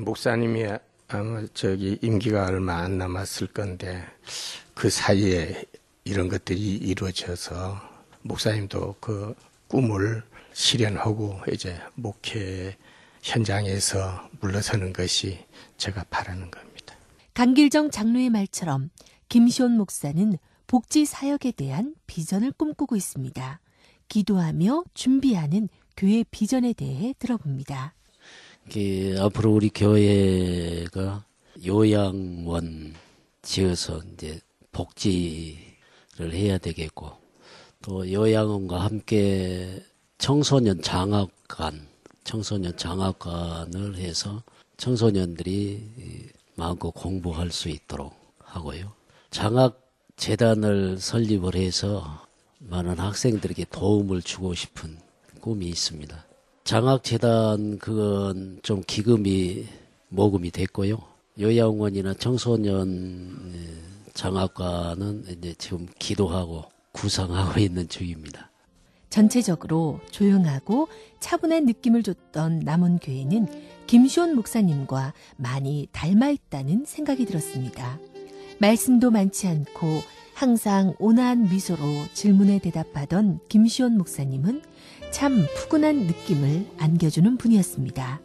목사님이 0.00 0.66
아마 1.08 1.44
저기 1.54 1.98
임기가 2.00 2.46
얼마 2.46 2.78
안 2.78 2.98
남았을 2.98 3.48
건데 3.48 4.04
그 4.82 4.90
사이에 4.90 5.64
이런 6.02 6.28
것들이 6.28 6.74
이루어져서 6.74 7.80
목사님도 8.22 8.96
그 8.98 9.32
꿈을 9.68 10.24
실현하고 10.52 11.38
이제 11.52 11.78
목회 11.94 12.76
현장에서 13.22 14.28
물러서는 14.40 14.92
것이 14.92 15.38
제가 15.76 16.04
바라는 16.10 16.50
겁니다. 16.50 16.96
강길정 17.32 17.92
장로의 17.92 18.30
말처럼 18.30 18.90
김시온 19.28 19.76
목사는 19.76 20.36
복지 20.66 21.04
사역에 21.04 21.52
대한 21.52 21.94
비전을 22.08 22.50
꿈꾸고 22.50 22.96
있습니다. 22.96 23.60
기도하며 24.08 24.82
준비하는 24.94 25.68
교회 25.96 26.24
비전에 26.28 26.72
대해 26.72 27.14
들어봅니다. 27.20 27.94
그 28.72 29.14
앞으로 29.20 29.52
우리 29.52 29.70
교회가 29.70 31.24
요양원 31.64 32.94
지어서 33.42 34.00
이제 34.12 34.40
복지를 34.72 36.32
해야 36.32 36.58
되겠고 36.58 37.10
또 37.82 38.10
요양원과 38.10 38.80
함께 38.80 39.82
청소년 40.18 40.80
장학관, 40.82 41.88
청소년 42.24 42.76
장학관을 42.76 43.96
해서 43.96 44.42
청소년들이 44.76 46.30
마음껏 46.54 46.90
공부할 46.90 47.50
수 47.50 47.68
있도록 47.68 48.14
하고요. 48.38 48.92
장학 49.30 49.80
재단을 50.16 50.98
설립을 50.98 51.56
해서 51.56 52.24
많은 52.58 52.98
학생들에게 52.98 53.66
도움을 53.70 54.22
주고 54.22 54.54
싶은 54.54 54.96
꿈이 55.40 55.66
있습니다. 55.66 56.24
장학 56.64 57.02
재단 57.02 57.78
그건 57.78 58.60
좀 58.62 58.82
기금이 58.86 59.66
모금이 60.08 60.52
됐고요. 60.52 61.02
요양원이나 61.40 62.14
청소년 62.14 63.40
장학관은 64.14 65.24
이제 65.28 65.54
지금 65.58 65.86
기도하고 65.98 66.64
구상하고 66.92 67.60
있는 67.60 67.88
중입니다. 67.88 68.50
전체적으로 69.10 70.00
조용하고 70.10 70.88
차분한 71.20 71.66
느낌을 71.66 72.02
줬던 72.02 72.60
남원 72.60 72.98
교회는 72.98 73.46
김시온 73.86 74.34
목사님과 74.34 75.12
많이 75.36 75.86
닮아 75.92 76.30
있다는 76.30 76.84
생각이 76.86 77.26
들었습니다. 77.26 77.98
말씀도 78.58 79.10
많지 79.10 79.48
않고 79.48 80.00
항상 80.34 80.94
온화한 80.98 81.50
미소로 81.50 81.82
질문에 82.14 82.58
대답하던 82.60 83.40
김시온 83.48 83.98
목사님은 83.98 84.62
참 85.10 85.46
푸근한 85.56 86.06
느낌을 86.06 86.66
안겨주는 86.78 87.36
분이었습니다. 87.36 88.20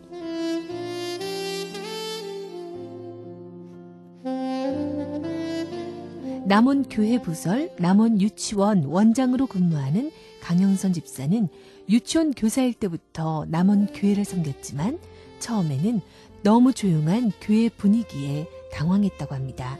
남원 6.48 6.84
교회 6.88 7.22
부설 7.22 7.70
남원 7.78 8.22
유치원 8.22 8.86
원장으로 8.86 9.48
근무하는 9.48 10.12
강영선 10.42 10.94
집사는 10.94 11.50
유치원 11.90 12.32
교사일 12.32 12.74
때부터 12.74 13.46
남원 13.50 13.88
교회를 13.88 14.24
섬겼지만 14.24 14.98
처음에는 15.40 16.00
너무 16.44 16.72
조용한 16.72 17.34
교회 17.42 17.68
분위기에 17.68 18.48
당황했다고 18.72 19.36
합니다. 19.36 19.78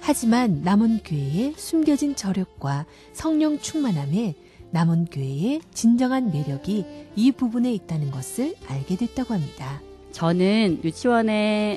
하지만 0.00 0.60
남원 0.62 1.00
교회의 1.02 1.54
숨겨진 1.56 2.14
저력과 2.14 2.84
성령 3.14 3.58
충만함에 3.58 4.34
남원 4.70 5.06
교회의 5.06 5.62
진정한 5.72 6.30
매력이 6.30 6.84
이 7.16 7.32
부분에 7.32 7.72
있다는 7.72 8.10
것을 8.10 8.54
알게 8.66 8.96
됐다고 8.96 9.32
합니다. 9.32 9.80
저는 10.12 10.80
유치원에 10.84 11.32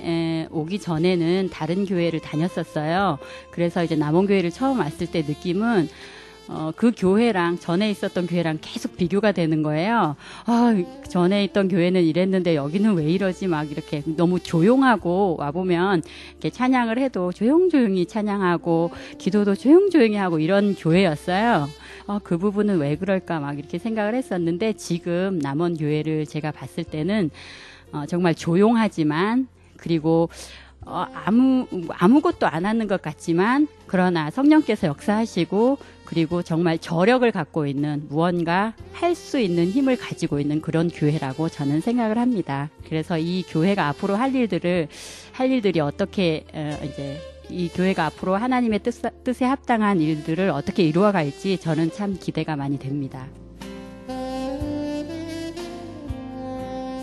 에, 0.05 0.47
오기 0.51 0.79
전에는 0.79 1.49
다른 1.51 1.85
교회를 1.85 2.19
다녔었어요. 2.19 3.17
그래서 3.51 3.83
이제 3.83 3.95
남원교회를 3.95 4.51
처음 4.51 4.79
왔을 4.79 5.07
때 5.07 5.21
느낌은 5.21 5.87
어, 6.47 6.71
그 6.75 6.91
교회랑 6.95 7.57
전에 7.57 7.89
있었던 7.89 8.27
교회랑 8.27 8.59
계속 8.61 8.97
비교가 8.97 9.31
되는 9.31 9.63
거예요. 9.63 10.15
아, 10.45 10.75
전에 11.09 11.43
있던 11.45 11.69
교회는 11.69 12.03
이랬는데 12.03 12.55
여기는 12.55 12.93
왜 12.93 13.05
이러지? 13.05 13.47
막 13.47 13.71
이렇게 13.71 14.03
너무 14.05 14.39
조용하고 14.39 15.37
와보면 15.39 16.03
이렇게 16.31 16.51
찬양을 16.51 16.99
해도 16.99 17.31
조용조용히 17.31 18.05
찬양하고 18.05 18.91
기도도 19.17 19.55
조용조용히 19.55 20.17
하고 20.17 20.39
이런 20.39 20.75
교회였어요. 20.75 21.67
어, 22.05 22.19
그 22.23 22.37
부분은 22.37 22.77
왜 22.77 22.95
그럴까 22.95 23.39
막 23.39 23.57
이렇게 23.57 23.79
생각을 23.79 24.13
했었는데 24.13 24.73
지금 24.73 25.39
남원 25.39 25.75
교회를 25.75 26.27
제가 26.27 26.51
봤을 26.51 26.83
때는 26.83 27.31
어, 27.95 28.05
정말 28.05 28.35
조용하지만 28.35 29.47
그리고 29.77 30.29
어, 30.85 31.05
아무 31.25 31.65
아무것도 31.89 32.45
안 32.45 32.65
하는 32.65 32.87
것 32.87 33.01
같지만 33.01 33.67
그러나 33.87 34.29
성령께서 34.29 34.87
역사하시고 34.87 35.77
그리고 36.05 36.43
정말 36.43 36.77
저력을 36.77 37.31
갖고 37.31 37.65
있는 37.65 38.05
무언가 38.09 38.73
할 38.93 39.15
수 39.15 39.39
있는 39.39 39.67
힘을 39.69 39.95
가지고 39.95 40.39
있는 40.39 40.61
그런 40.61 40.89
교회라고 40.89 41.49
저는 41.49 41.81
생각을 41.81 42.17
합니다. 42.17 42.69
그래서 42.87 43.17
이 43.17 43.43
교회가 43.47 43.87
앞으로 43.87 44.15
할 44.15 44.35
일들을 44.35 44.89
할 45.31 45.51
일들이 45.51 45.79
어떻게 45.79 46.45
어, 46.53 46.77
이제 46.83 47.17
이 47.49 47.69
교회가 47.69 48.05
앞으로 48.07 48.35
하나님의 48.35 48.79
뜻, 48.79 49.23
뜻에 49.23 49.45
합당한 49.45 50.01
일들을 50.01 50.49
어떻게 50.49 50.83
이루어갈지 50.83 51.57
저는 51.57 51.91
참 51.91 52.17
기대가 52.19 52.55
많이 52.55 52.77
됩니다. 52.77 53.27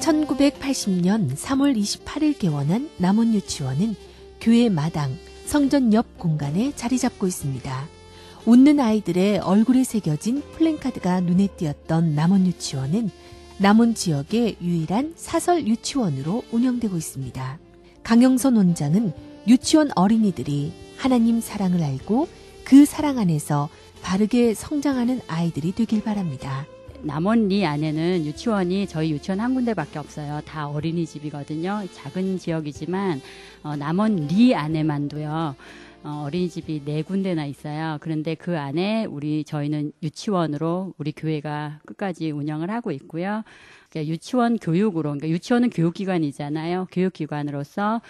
1980년 0.02 1.36
3월 1.36 1.78
28일 1.78 2.36
개원한 2.36 2.90
남원 2.96 3.32
유치원은 3.34 3.94
교회 4.40 4.68
마당, 4.68 5.16
성전 5.46 5.94
옆 5.94 6.18
공간에 6.18 6.72
자리 6.74 6.98
잡고 6.98 7.28
있습니다. 7.28 7.88
웃는 8.44 8.80
아이들의 8.80 9.38
얼굴에 9.38 9.84
새겨진 9.84 10.42
플랜카드가 10.56 11.20
눈에 11.20 11.46
띄었던 11.56 12.16
남원 12.16 12.46
유치원은 12.48 13.10
남원 13.58 13.94
지역의 13.94 14.56
유일한 14.60 15.12
사설 15.14 15.68
유치원으로 15.68 16.42
운영되고 16.50 16.96
있습니다. 16.96 17.58
강영선 18.02 18.56
원장은 18.56 19.12
유치원 19.46 19.90
어린이들이 19.94 20.72
하나님 20.96 21.40
사랑을 21.40 21.80
알고 21.80 22.26
그 22.64 22.84
사랑 22.86 23.18
안에서 23.18 23.68
바르게 24.02 24.54
성장하는 24.54 25.20
아이들이 25.28 25.70
되길 25.72 26.02
바랍니다. 26.02 26.66
남원 27.04 27.48
리 27.48 27.66
안에는 27.66 28.24
유치원이 28.24 28.86
저희 28.86 29.10
유치원 29.10 29.40
한 29.40 29.54
군데밖에 29.54 29.98
없어요. 29.98 30.40
다 30.44 30.68
어린이집이거든요. 30.68 31.84
작은 31.92 32.38
지역이지만 32.38 33.20
어, 33.64 33.74
남원 33.74 34.28
리 34.28 34.54
안에만도요. 34.54 35.56
어, 36.04 36.24
어린이집이 36.26 36.82
네 36.84 37.02
군데나 37.02 37.44
있어요. 37.46 37.98
그런데 38.00 38.36
그 38.36 38.56
안에 38.56 39.04
우리 39.04 39.42
저희는 39.42 39.92
유치원으로 40.02 40.94
우리 40.96 41.12
교회가 41.12 41.80
끝까지 41.86 42.30
운영을 42.30 42.70
하고 42.70 42.92
있고요. 42.92 43.42
그러니까 43.90 44.12
유치원 44.12 44.58
교육으로, 44.58 45.10
그러니까 45.10 45.28
유치원은 45.28 45.70
교육기관이잖아요. 45.70 46.86
교육기관으로서 46.92 48.00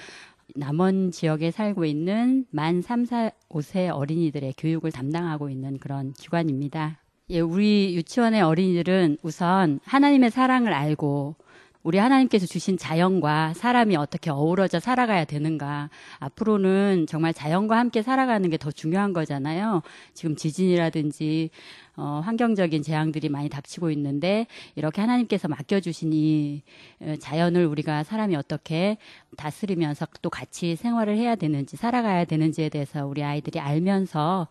남원 0.55 1.13
지역에 1.13 1.51
살고 1.51 1.87
있는 1.87 2.45
만 2.51 2.83
3, 2.83 3.07
4, 3.07 3.31
5세 3.49 3.95
어린이들의 3.95 4.55
교육을 4.59 4.93
담당하고 4.93 5.49
있는 5.49 5.79
그런 5.79 6.13
기관입니다. 6.13 7.02
예, 7.33 7.41
우리 7.41 7.95
유치원의 7.97 8.43
어린이들은 8.43 9.17
우선 9.23 9.81
하나님의 9.85 10.31
사랑을 10.31 10.75
알고 10.75 11.37
우리 11.83 11.97
하나님께서 11.99 12.47
주신 12.47 12.77
자연과 12.77 13.55
사람이 13.55 13.97
어떻게 13.97 14.31
어우러져 14.31 14.79
살아가야 14.79 15.25
되는가. 15.25 15.89
앞으로는 16.21 17.07
정말 17.09 17.33
자연과 17.35 17.77
함께 17.77 18.03
살아가는 18.03 18.49
게 18.51 18.57
더 18.59 18.71
중요한 18.71 19.13
거잖아요. 19.15 19.83
지금 20.15 20.37
지진이라든지 20.37 21.51
어, 21.97 22.21
환경적인 22.25 22.83
재앙들이 22.83 23.29
많이 23.29 23.49
닥치고 23.49 23.91
있는데 23.91 24.47
이렇게 24.77 25.01
하나님께서 25.01 25.49
맡겨주신 25.49 26.13
이 26.13 26.63
어, 27.01 27.15
자연을 27.19 27.67
우리가 27.67 28.05
사람이 28.05 28.37
어떻게 28.37 28.99
다스리면서 29.37 30.07
또 30.21 30.31
같이 30.31 30.77
생활을 30.77 31.17
해야 31.17 31.35
되는지 31.35 31.77
살아가야 31.77 32.27
되는지에 32.27 32.69
대해서 32.69 33.07
우리 33.07 33.25
아이들이 33.25 33.59
알면서 33.59 34.49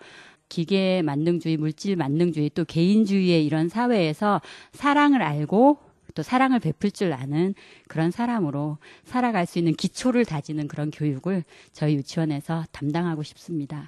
기계 0.52 1.02
만능주의, 1.02 1.56
물질 1.56 1.96
만능주의, 1.96 2.52
또 2.54 2.66
개인주의의 2.66 3.46
이런 3.46 3.70
사회에서 3.70 4.42
사랑을 4.74 5.22
알고 5.22 5.80
또 6.14 6.24
사랑을 6.24 6.60
베풀 6.60 6.92
줄 6.92 7.14
아는 7.14 7.56
그런 7.88 8.12
사람으로 8.12 8.78
살아갈 9.06 9.46
수 9.46 9.60
있는 9.60 9.74
기초를 9.74 10.26
다지는 10.26 10.68
그런 10.68 10.92
교육을 10.92 11.46
저희 11.72 11.96
유치원에서 11.96 12.66
담당하고 12.74 13.24
싶습니다. 13.24 13.88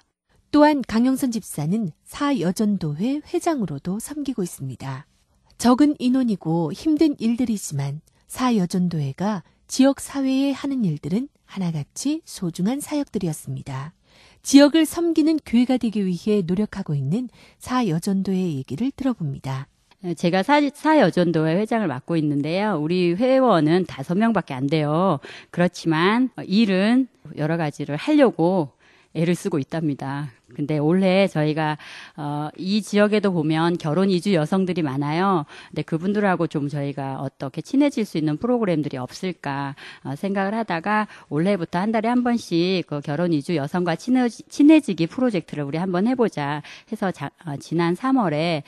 또한 0.51 0.81
강영선 0.87 1.31
집사는 1.31 1.91
사여전도회 2.05 3.21
회장으로도 3.33 3.99
섬기고 3.99 4.41
있습니다. 4.41 5.05
적은 5.57 5.95
인원이고 5.99 6.71
힘든 6.71 7.15
일들이지만 7.19 7.99
사여전도회가 8.27 9.43
지역 9.67 9.99
사회에 9.99 10.53
하는 10.53 10.85
일들은 10.85 11.27
하나같이 11.43 12.21
소중한 12.23 12.79
사역들이었습니다. 12.79 13.93
지역을 14.43 14.85
섬기는 14.85 15.39
교회가 15.45 15.77
되기 15.77 16.05
위해 16.05 16.43
노력하고 16.45 16.93
있는 16.95 17.29
사여전도회 17.59 18.37
얘기를 18.37 18.91
들어봅니다. 18.91 19.67
제가 20.17 20.43
사, 20.43 20.59
사여전도회 20.73 21.55
회장을 21.55 21.87
맡고 21.87 22.17
있는데요. 22.17 22.77
우리 22.77 23.13
회원은 23.13 23.85
다섯 23.85 24.15
명밖에 24.15 24.53
안 24.53 24.67
돼요. 24.67 25.19
그렇지만 25.49 26.29
일은 26.45 27.07
여러 27.37 27.55
가지를 27.55 27.95
하려고 27.95 28.71
애를 29.15 29.35
쓰고 29.35 29.59
있답니다. 29.59 30.31
근데 30.55 30.77
올해 30.77 31.27
저희가 31.27 31.77
어, 32.15 32.49
이 32.57 32.81
지역에도 32.81 33.31
보면 33.33 33.77
결혼 33.77 34.09
이주 34.09 34.33
여성들이 34.33 34.81
많아요. 34.81 35.45
근데 35.69 35.81
그분들하고 35.81 36.47
좀 36.47 36.67
저희가 36.67 37.19
어떻게 37.19 37.61
친해질 37.61 38.05
수 38.05 38.17
있는 38.17 38.37
프로그램들이 38.37 38.97
없을까 38.97 39.75
어, 40.03 40.15
생각을 40.15 40.53
하다가 40.53 41.07
올해부터 41.29 41.79
한 41.79 41.91
달에 41.91 42.07
한 42.07 42.23
번씩 42.23 42.87
그 42.87 43.01
결혼 43.01 43.33
이주 43.33 43.55
여성과 43.55 43.95
친해지, 43.95 44.43
친해지기 44.43 45.07
프로젝트를 45.07 45.63
우리 45.63 45.77
한번 45.77 46.07
해보자 46.07 46.61
해서 46.91 47.11
자, 47.11 47.31
어, 47.45 47.55
지난 47.57 47.95
3월에 47.95 48.63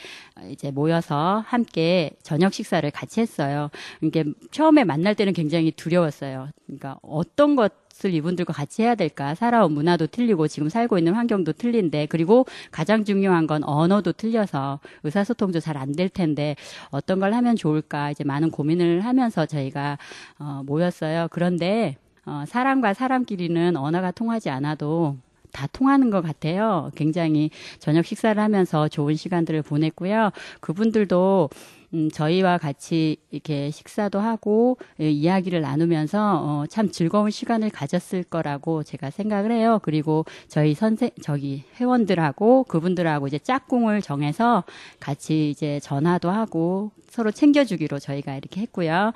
이제 0.49 0.71
모여서 0.71 1.43
함께 1.45 2.11
저녁 2.23 2.53
식사를 2.53 2.89
같이 2.91 3.21
했어요. 3.21 3.69
이게 4.01 4.23
처음에 4.51 4.83
만날 4.83 5.15
때는 5.15 5.33
굉장히 5.33 5.71
두려웠어요. 5.71 6.49
그러니까 6.65 6.97
어떤 7.03 7.55
것 7.55 7.84
것을 7.95 8.13
이분들과 8.13 8.53
같이 8.53 8.83
해야 8.83 8.95
될까? 8.95 9.35
살아온 9.35 9.73
문화도 9.73 10.07
틀리고 10.07 10.47
지금 10.47 10.69
살고 10.69 10.97
있는 10.97 11.13
환경도 11.13 11.53
틀린데 11.53 12.07
그리고 12.07 12.45
가장 12.71 13.03
중요한 13.05 13.47
건 13.47 13.63
언어도 13.63 14.11
틀려서 14.11 14.79
의사소통도 15.03 15.59
잘 15.59 15.75
안 15.77 15.95
될 15.95 16.09
텐데 16.09 16.55
어떤 16.89 17.19
걸 17.19 17.33
하면 17.33 17.55
좋을까? 17.55 18.11
이제 18.11 18.23
많은 18.23 18.49
고민을 18.51 19.01
하면서 19.01 19.45
저희가 19.45 19.97
어, 20.39 20.61
모였어요. 20.65 21.27
그런데 21.31 21.95
어, 22.25 22.43
사람과 22.47 22.93
사람끼리는 22.93 23.75
언어가 23.77 24.11
통하지 24.11 24.49
않아도 24.49 25.15
다 25.51 25.67
통하는 25.71 26.09
것 26.09 26.21
같아요. 26.21 26.91
굉장히 26.95 27.49
저녁 27.79 28.05
식사를 28.05 28.41
하면서 28.41 28.87
좋은 28.89 29.15
시간들을 29.15 29.61
보냈고요. 29.61 30.31
그분들도 30.59 31.49
음, 31.95 32.11
저희와 32.11 32.57
같이 32.57 33.15
이렇게 33.31 33.71
식사도 33.71 34.19
하고 34.19 34.77
예, 34.99 35.09
이야기를 35.09 35.61
나누면서 35.61 36.41
어, 36.43 36.65
참 36.67 36.91
즐거운 36.91 37.31
시간을 37.31 37.69
가졌을 37.69 38.23
거라고 38.23 38.83
제가 38.83 39.09
생각을 39.09 39.51
해요. 39.51 39.79
그리고 39.81 40.25
저희 40.49 40.73
선생 40.73 41.09
저기 41.21 41.63
회원들하고 41.79 42.65
그분들하고 42.65 43.27
이제 43.27 43.39
짝꿍을 43.39 44.01
정해서 44.01 44.65
같이 44.99 45.49
이제 45.49 45.79
전화도 45.79 46.29
하고 46.29 46.91
서로 47.09 47.31
챙겨주기로 47.31 47.99
저희가 47.99 48.35
이렇게 48.35 48.61
했고요. 48.61 49.13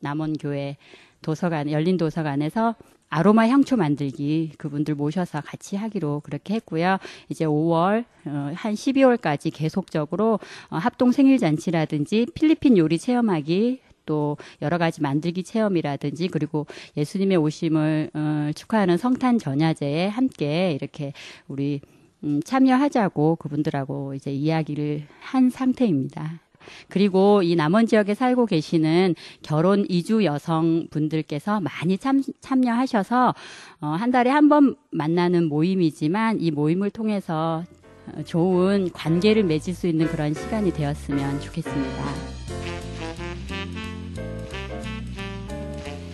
남원 0.00 0.34
교회 0.34 0.76
도서관 1.22 1.70
열린 1.70 1.96
도서관에서 1.96 2.74
아로마 3.10 3.48
향초 3.48 3.76
만들기 3.76 4.52
그분들 4.58 4.94
모셔서 4.94 5.40
같이 5.40 5.76
하기로 5.76 6.20
그렇게 6.24 6.54
했고요. 6.54 6.98
이제 7.28 7.46
5월 7.46 8.04
어, 8.26 8.52
한 8.54 8.74
12월까지 8.74 9.50
계속적으로 9.52 10.38
어, 10.68 10.76
합동 10.76 11.12
생일 11.12 11.38
잔치라든지 11.38 12.26
필리핀 12.34 12.76
요리 12.76 12.98
체험하기 12.98 13.80
또 14.04 14.36
여러 14.62 14.78
가지 14.78 15.02
만들기 15.02 15.42
체험이라든지 15.42 16.28
그리고 16.28 16.66
예수님의 16.96 17.36
오심을 17.38 18.10
어, 18.14 18.50
축하하는 18.54 18.96
성탄 18.96 19.38
전야제에 19.38 20.08
함께 20.08 20.72
이렇게 20.72 21.12
우리 21.46 21.80
음, 22.24 22.40
참여하자고 22.42 23.36
그분들하고 23.36 24.14
이제 24.14 24.32
이야기를 24.32 25.06
한 25.20 25.50
상태입니다. 25.50 26.40
그리고 26.88 27.42
이 27.42 27.56
남원 27.56 27.86
지역에 27.86 28.14
살고 28.14 28.46
계시는 28.46 29.14
결혼 29.42 29.84
이주 29.88 30.24
여성분들께서 30.24 31.60
많이 31.60 31.98
참, 31.98 32.22
참여하셔서 32.40 33.34
어, 33.80 33.86
한 33.86 34.10
달에 34.10 34.30
한 34.30 34.48
번 34.48 34.76
만나는 34.90 35.48
모임이지만 35.48 36.40
이 36.40 36.50
모임을 36.50 36.90
통해서 36.90 37.64
어, 38.06 38.22
좋은 38.22 38.90
관계를 38.92 39.44
맺을 39.44 39.74
수 39.74 39.86
있는 39.86 40.06
그런 40.08 40.32
시간이 40.32 40.72
되었으면 40.72 41.40
좋겠습니다. 41.40 42.04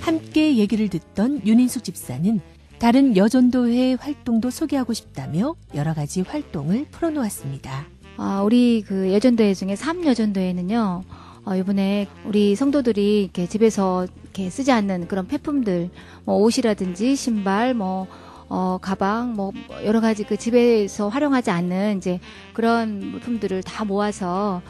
함께 0.00 0.56
얘기를 0.56 0.88
듣던 0.88 1.46
윤인숙 1.46 1.84
집사는 1.84 2.40
다른 2.78 3.16
여전도회 3.16 3.94
활동도 3.94 4.50
소개하고 4.50 4.92
싶다며 4.92 5.54
여러 5.74 5.94
가지 5.94 6.20
활동을 6.22 6.86
풀어놓았습니다. 6.90 7.93
아, 8.16 8.42
우리 8.42 8.82
그 8.86 9.10
예전도회 9.10 9.54
중에 9.54 9.74
삼여전도회는요, 9.74 11.02
어, 11.46 11.56
이번에 11.56 12.06
우리 12.24 12.54
성도들이 12.54 13.24
이렇게 13.24 13.46
집에서 13.48 14.06
이렇게 14.22 14.50
쓰지 14.50 14.70
않는 14.70 15.08
그런 15.08 15.26
폐품들, 15.26 15.90
뭐 16.24 16.36
옷이라든지 16.36 17.16
신발, 17.16 17.74
뭐, 17.74 18.06
어, 18.48 18.78
가방, 18.80 19.34
뭐, 19.34 19.52
여러 19.84 20.00
가지 20.00 20.22
그 20.22 20.36
집에서 20.36 21.08
활용하지 21.08 21.50
않는 21.50 21.98
이제 21.98 22.20
그런 22.52 23.00
물품들을 23.10 23.62
다 23.64 23.84
모아서 23.84 24.62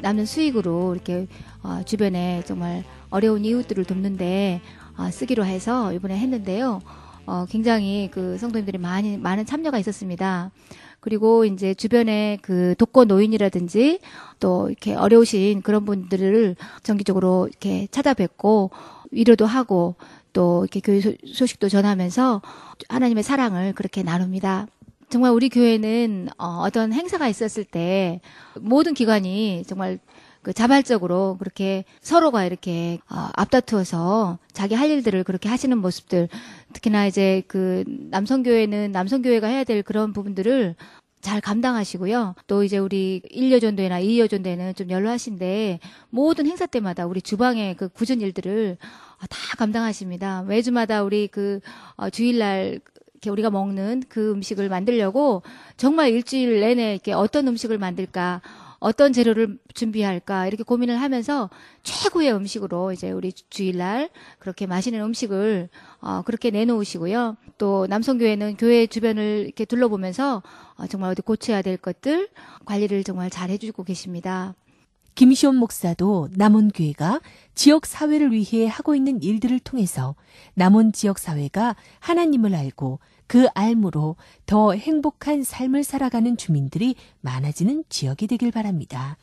남는 0.00 0.24
수익으로 0.26 0.94
이렇게 0.94 1.26
어, 1.62 1.80
주변에 1.84 2.42
정말 2.46 2.84
어려운 3.10 3.44
이웃들을 3.44 3.84
돕는데 3.84 4.60
어, 4.96 5.10
쓰기로 5.10 5.44
해서 5.44 5.92
이번에 5.92 6.16
했는데요. 6.16 6.80
어, 7.26 7.46
굉장히 7.48 8.08
그 8.12 8.38
성도님들이 8.38 8.78
많이, 8.78 9.16
많은 9.16 9.46
참여가 9.46 9.78
있었습니다. 9.78 10.50
그리고 11.00 11.44
이제 11.44 11.74
주변에 11.74 12.38
그 12.40 12.74
독거 12.78 13.04
노인이라든지 13.04 14.00
또 14.40 14.68
이렇게 14.68 14.94
어려우신 14.94 15.60
그런 15.62 15.84
분들을 15.84 16.56
정기적으로 16.82 17.46
이렇게 17.48 17.86
찾아뵙고 17.90 18.70
위로도 19.10 19.44
하고 19.44 19.96
또 20.32 20.64
이렇게 20.64 20.80
교회 20.80 21.16
소식도 21.26 21.68
전하면서 21.68 22.40
하나님의 22.88 23.22
사랑을 23.22 23.74
그렇게 23.74 24.02
나눕니다. 24.02 24.66
정말 25.10 25.32
우리 25.32 25.48
교회는 25.48 26.28
어, 26.38 26.62
어떤 26.62 26.92
행사가 26.92 27.28
있었을 27.28 27.64
때 27.64 28.20
모든 28.60 28.94
기관이 28.94 29.62
정말 29.66 29.98
그 30.44 30.52
자발적으로 30.52 31.36
그렇게 31.38 31.84
서로가 32.02 32.44
이렇게 32.44 33.00
어, 33.10 33.28
앞다투어서 33.32 34.38
자기 34.52 34.74
할 34.74 34.90
일들을 34.90 35.24
그렇게 35.24 35.48
하시는 35.48 35.76
모습들 35.76 36.28
특히나 36.74 37.06
이제 37.06 37.42
그 37.48 37.82
남성교회는 37.86 38.92
남성교회가 38.92 39.48
해야 39.48 39.64
될 39.64 39.82
그런 39.82 40.12
부분들을 40.12 40.76
잘 41.22 41.40
감당하시고요. 41.40 42.34
또 42.46 42.62
이제 42.62 42.76
우리 42.76 43.22
1여 43.32 43.58
전도회나 43.58 44.02
2여 44.02 44.28
전도회는 44.28 44.74
좀 44.74 44.90
연로하신데 44.90 45.80
모든 46.10 46.46
행사 46.46 46.66
때마다 46.66 47.06
우리 47.06 47.22
주방의 47.22 47.76
그 47.76 47.88
굳은 47.88 48.20
일들을 48.20 48.76
다 49.18 49.56
감당하십니다. 49.56 50.42
매주마다 50.42 51.02
우리 51.02 51.26
그 51.26 51.60
어, 51.96 52.10
주일날 52.10 52.80
이렇게 53.14 53.30
우리가 53.30 53.48
먹는 53.48 54.02
그 54.10 54.32
음식을 54.32 54.68
만들려고 54.68 55.42
정말 55.78 56.10
일주일 56.10 56.60
내내 56.60 56.92
이렇게 56.92 57.14
어떤 57.14 57.48
음식을 57.48 57.78
만들까 57.78 58.42
어떤 58.84 59.14
재료를 59.14 59.58
준비할까 59.72 60.46
이렇게 60.46 60.62
고민을 60.62 61.00
하면서 61.00 61.48
최고의 61.84 62.34
음식으로 62.34 62.92
이제 62.92 63.10
우리 63.10 63.32
주일날 63.32 64.10
그렇게 64.38 64.66
맛있는 64.66 65.00
음식을 65.00 65.70
어, 66.02 66.20
그렇게 66.20 66.50
내놓으시고요. 66.50 67.38
또 67.56 67.86
남성교회는 67.88 68.58
교회 68.58 68.86
주변을 68.86 69.44
이렇게 69.46 69.64
둘러보면서 69.64 70.42
어, 70.76 70.86
정말 70.86 71.10
어디 71.10 71.22
고쳐야 71.22 71.62
될 71.62 71.78
것들 71.78 72.28
관리를 72.66 73.04
정말 73.04 73.30
잘 73.30 73.48
해주고 73.48 73.84
계십니다. 73.84 74.54
김시온 75.14 75.56
목사도 75.56 76.28
남원 76.32 76.68
교회가 76.68 77.22
지역 77.54 77.86
사회를 77.86 78.32
위해 78.32 78.66
하고 78.66 78.94
있는 78.94 79.22
일들을 79.22 79.60
통해서 79.60 80.14
남원 80.52 80.92
지역 80.92 81.18
사회가 81.18 81.74
하나님을 82.00 82.54
알고 82.54 82.98
그 83.26 83.46
알므로 83.54 84.16
더 84.46 84.72
행복한 84.72 85.42
삶을 85.42 85.84
살아가는 85.84 86.36
주민들이 86.36 86.94
많아지는 87.20 87.84
지역이 87.88 88.26
되길 88.26 88.50
바랍니다. 88.50 89.16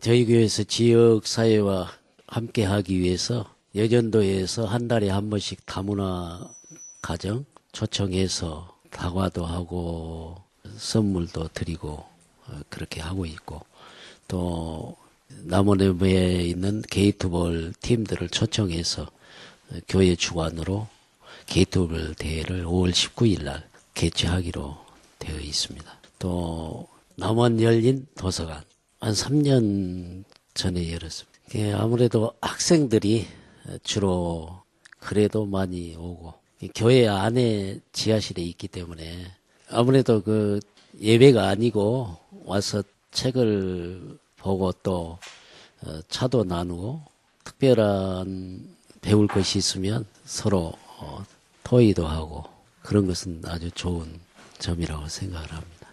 저희 0.00 0.24
교회에서 0.24 0.64
지역 0.64 1.26
사회와 1.26 1.90
함께 2.26 2.64
하기 2.64 2.98
위해서 2.98 3.52
여전도에서 3.74 4.66
한 4.66 4.88
달에 4.88 5.08
한 5.08 5.30
번씩 5.30 5.66
다문화 5.66 6.48
가정 7.00 7.44
초청해서 7.72 8.76
다과도 8.90 9.44
하고 9.44 10.36
선물도 10.76 11.48
드리고 11.48 12.04
어, 12.46 12.60
그렇게 12.68 13.00
하고 13.00 13.26
있고 13.26 13.60
또 14.28 14.96
남원에 15.44 15.86
있는 16.44 16.82
게이트볼 16.82 17.74
팀들을 17.80 18.28
초청해서 18.28 19.02
어, 19.02 19.76
교회 19.88 20.14
주관으로 20.14 20.86
게이트볼 21.46 22.14
대회를 22.14 22.64
5월 22.64 22.92
19일 22.92 23.44
날 23.44 23.66
개최하기로 23.94 24.76
되어 25.18 25.38
있습니다. 25.38 25.92
또 26.18 26.88
남원 27.16 27.60
열린 27.60 28.06
도서관 28.16 28.62
한 29.00 29.12
3년 29.12 30.24
전에 30.54 30.92
열었습니다. 30.92 31.38
예, 31.56 31.72
아무래도 31.72 32.32
학생들이 32.40 33.26
주로 33.82 34.62
그래도 34.98 35.44
많이 35.44 35.94
오고 35.96 36.34
이 36.60 36.70
교회 36.74 37.08
안에 37.08 37.80
지하실에 37.92 38.42
있기 38.42 38.68
때문에 38.68 39.32
아무래도 39.68 40.22
그 40.22 40.60
예배가 41.00 41.48
아니고 41.48 42.16
와서 42.44 42.82
책을 43.10 44.18
보고 44.36 44.72
또 44.72 45.18
어, 45.84 46.00
차도 46.08 46.44
나누고 46.44 47.02
특별한 47.44 48.76
배울 49.00 49.26
것이 49.26 49.58
있으면 49.58 50.06
서로 50.24 50.72
어, 50.98 51.24
토의도 51.64 52.06
하고 52.06 52.44
그런 52.82 53.06
것은 53.06 53.42
아주 53.46 53.70
좋은 53.70 54.06
점이라고 54.58 55.08
생각을 55.08 55.50
합니다. 55.52 55.88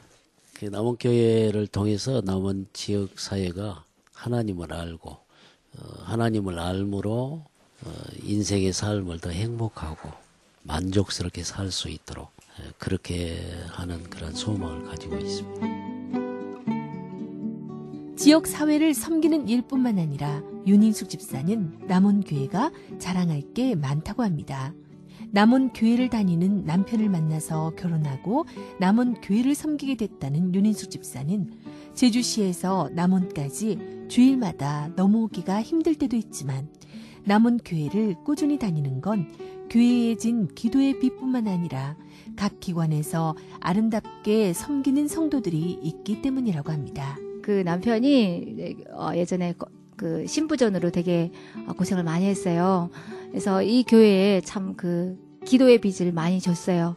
그 0.53 0.65
남원교회를 0.65 1.67
통해서 1.67 2.21
남원 2.21 2.67
지역 2.73 3.19
사회가 3.19 3.83
하나님을 4.13 4.73
알고 4.73 5.09
어, 5.09 6.03
하나님을 6.03 6.59
알므로 6.59 7.45
어, 7.85 7.93
인생의 8.23 8.73
삶을 8.73 9.19
더 9.19 9.29
행복하고 9.29 10.09
만족스럽게 10.63 11.43
살 11.43 11.71
수 11.71 11.89
있도록 11.89 12.31
에, 12.59 12.63
그렇게 12.77 13.39
하는 13.69 14.03
그런 14.09 14.33
소망을 14.33 14.83
가지고 14.83 15.17
있습니다. 15.17 15.67
지역 18.17 18.47
사회를 18.47 18.93
섬기는 18.93 19.47
일뿐만 19.47 19.97
아니라 19.97 20.43
윤인숙 20.67 21.09
집사는 21.09 21.85
남원교회가 21.87 22.71
자랑할 22.99 23.41
게 23.53 23.75
많다고 23.75 24.23
합니다. 24.23 24.73
남원 25.31 25.69
교회를 25.73 26.09
다니는 26.09 26.65
남편을 26.65 27.09
만나서 27.09 27.71
결혼하고 27.77 28.45
남원 28.79 29.13
교회를 29.21 29.53
섬기게 29.53 29.95
됐다는 29.95 30.55
윤인숙 30.55 30.89
집사는 30.89 31.51
제주시에서 31.93 32.89
남원까지 32.93 34.05
주일마다 34.07 34.89
넘어오기가 34.95 35.61
힘들 35.61 35.95
때도 35.95 36.15
있지만 36.17 36.67
남원 37.25 37.57
교회를 37.59 38.15
꾸준히 38.23 38.57
다니는 38.57 39.01
건 39.01 39.29
교회에 39.69 40.15
진 40.15 40.47
기도의 40.47 40.99
빛뿐만 40.99 41.47
아니라 41.47 41.95
각 42.35 42.59
기관에서 42.59 43.35
아름답게 43.59 44.53
섬기는 44.53 45.07
성도들이 45.07 45.79
있기 45.83 46.23
때문이라고 46.23 46.71
합니다. 46.71 47.17
그 47.43 47.51
남편이 47.63 48.77
어, 48.97 49.11
예전에 49.15 49.53
거- 49.53 49.67
그 49.99 50.25
신부전으로 50.25 50.91
되게 50.91 51.31
어, 51.67 51.73
고생을 51.73 52.03
많이 52.03 52.25
했어요. 52.25 52.89
그래서 53.29 53.61
이 53.61 53.83
교회에 53.83 54.41
참 54.41 54.73
그 54.77 55.17
기도의 55.45 55.79
빚을 55.81 56.11
많이 56.13 56.39
줬어요. 56.39 56.95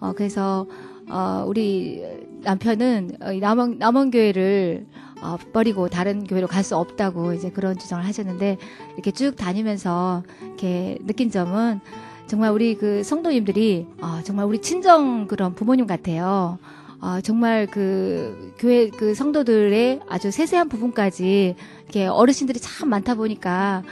어, 0.00 0.12
그래서 0.16 0.66
어, 1.10 1.44
우리 1.46 2.02
남편은 2.42 3.16
어, 3.22 3.32
이 3.32 3.40
남원 3.40 3.78
남원 3.78 4.10
교회를 4.10 4.86
어, 5.22 5.36
버리고 5.52 5.88
다른 5.88 6.24
교회로 6.24 6.46
갈 6.46 6.62
수 6.62 6.76
없다고 6.76 7.32
이제 7.32 7.50
그런 7.50 7.76
주장을 7.78 8.04
하셨는데 8.04 8.58
이렇게 8.94 9.10
쭉 9.10 9.34
다니면서 9.36 10.22
이렇게 10.42 10.98
느낀 11.06 11.30
점은 11.30 11.80
정말 12.26 12.52
우리 12.52 12.74
그 12.76 13.02
성도님들이 13.02 13.86
어, 14.00 14.20
정말 14.24 14.46
우리 14.46 14.60
친정 14.60 15.26
그런 15.26 15.54
부모님 15.54 15.86
같아요. 15.86 16.58
아, 17.06 17.20
정말 17.20 17.66
그 17.66 18.54
교회 18.58 18.88
그 18.88 19.14
성도들의 19.14 20.00
아주 20.08 20.30
세세한 20.30 20.70
부분까지 20.70 21.54
이렇게 21.82 22.06
어르신들이 22.06 22.58
참 22.60 22.88
많다 22.88 23.14
보니까 23.14 23.82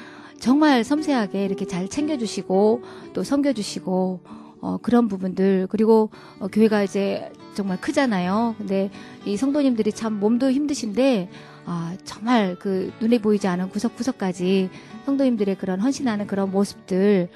정말 0.40 0.83
섬세하게 0.83 1.44
이렇게 1.44 1.66
잘 1.66 1.88
챙겨주시고 1.88 2.83
또 3.12 3.22
섬겨주시고 3.22 4.20
어, 4.62 4.79
그런 4.81 5.09
부분들 5.09 5.66
그리고 5.68 6.09
어, 6.38 6.48
교회가 6.48 6.85
이제 6.85 7.31
정말 7.53 7.79
크잖아요. 7.83 8.55
근데 8.57 8.90
이 9.27 9.37
성도님들이 9.37 9.92
참 9.92 10.14
몸도 10.18 10.51
힘드신데 10.51 11.29
아, 11.66 11.94
정말 12.05 12.57
그 12.59 12.94
눈에 12.98 13.18
보이지 13.18 13.46
않은 13.46 13.68
구석구석까지 13.68 14.70
성도님들의 15.05 15.59
그런 15.59 15.81
헌신하는 15.81 16.27
그런 16.27 16.51
모습들 16.51 17.29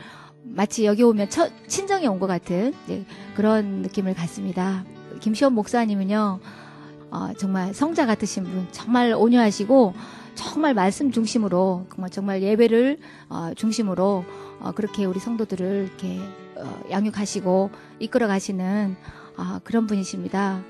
마치 0.42 0.86
여기 0.86 1.02
오면 1.02 1.28
첫 1.28 1.52
친정에 1.68 2.06
온 2.06 2.18
것 2.18 2.26
같은 2.28 2.72
이제 2.84 3.04
그런 3.34 3.82
느낌을 3.82 4.14
갖습니다. 4.14 4.86
김시원 5.20 5.54
목사님은요, 5.54 6.40
어, 7.10 7.28
정말 7.38 7.74
성자 7.74 8.06
같으신 8.06 8.44
분, 8.44 8.68
정말 8.72 9.12
온유하시고, 9.12 9.94
정말 10.34 10.74
말씀 10.74 11.10
중심으로, 11.10 11.86
정말, 12.10 12.42
예배를 12.42 12.98
어, 13.28 13.52
중심으로 13.56 14.24
어, 14.60 14.72
그렇게 14.72 15.04
우리 15.04 15.18
성도들을 15.18 15.88
이렇게 15.88 16.20
어, 16.56 16.80
양육하시고 16.90 17.70
이끌어 17.98 18.26
가시는 18.26 18.96
아, 19.36 19.60
그런 19.64 19.86
분이십니다. 19.86 20.62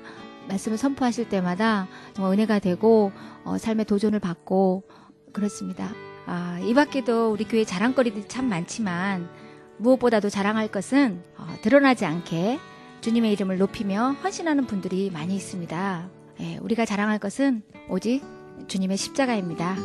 말씀을 0.47 0.77
선포하실 0.77 1.29
때마다 1.29 1.87
정말 2.13 2.33
은혜가 2.33 2.59
되고 2.59 3.11
어, 3.43 3.57
삶의 3.57 3.85
도전을 3.85 4.19
받고 4.19 4.83
그렇습니다. 5.33 5.89
아, 6.25 6.59
이 6.61 6.73
밖에도 6.73 7.31
우리 7.31 7.45
교회 7.45 7.63
자랑거리들이 7.63 8.27
참 8.27 8.45
많지만 8.49 9.29
무엇보다도 9.77 10.29
자랑할 10.29 10.69
것은 10.69 11.23
어, 11.37 11.47
드러나지 11.61 12.05
않게 12.05 12.59
주님의 13.07 13.31
이름을 13.31 13.57
높이며 13.57 14.17
헌신하는 14.21 14.67
분들이 14.67 15.09
많이 15.09 15.33
있습니다. 15.33 16.09
예, 16.41 16.57
우리가 16.57 16.83
자랑할 16.83 17.19
것은 17.19 17.61
오직 17.87 18.21
주님의 18.67 18.97
십자가입니다. 18.97 19.77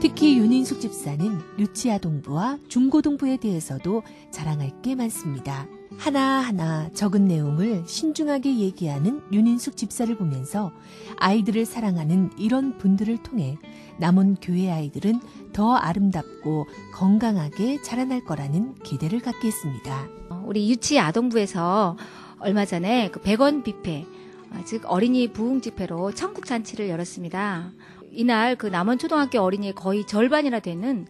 특히 0.00 0.38
윤인숙 0.38 0.80
집사는 0.80 1.38
루치아 1.58 1.98
동부와 1.98 2.56
중고 2.68 3.02
동부에 3.02 3.36
대해서도 3.36 4.02
자랑할 4.30 4.80
게 4.80 4.94
많습니다. 4.94 5.68
하나하나 5.96 6.90
적은 6.94 7.26
내용을 7.26 7.84
신중하게 7.86 8.58
얘기하는 8.58 9.22
윤인숙 9.32 9.76
집사를 9.76 10.16
보면서 10.16 10.72
아이들을 11.18 11.64
사랑하는 11.66 12.30
이런 12.38 12.78
분들을 12.78 13.22
통해 13.22 13.58
남은 13.98 14.36
교회 14.40 14.70
아이들은 14.70 15.20
더 15.52 15.74
아름답고 15.74 16.66
건강하게 16.94 17.82
자라날 17.82 18.24
거라는 18.24 18.74
기대를 18.76 19.20
갖게 19.20 19.48
했습니다. 19.48 20.08
어, 20.30 20.42
우리 20.46 20.70
유치 20.70 20.98
아동부에서 20.98 21.96
얼마 22.38 22.64
전에 22.64 23.10
그 23.10 23.20
100원 23.20 23.62
뷔페, 23.62 24.06
아, 24.52 24.62
즉 24.64 24.82
어린이 24.86 25.32
부흥 25.32 25.60
집회로 25.60 26.12
천국 26.12 26.46
잔치를 26.46 26.88
열었습니다. 26.88 27.72
이날 28.12 28.56
그 28.56 28.66
남원 28.66 28.98
초등학교 28.98 29.40
어린이의 29.40 29.74
거의 29.74 30.06
절반이나 30.06 30.60
되는 30.60 31.06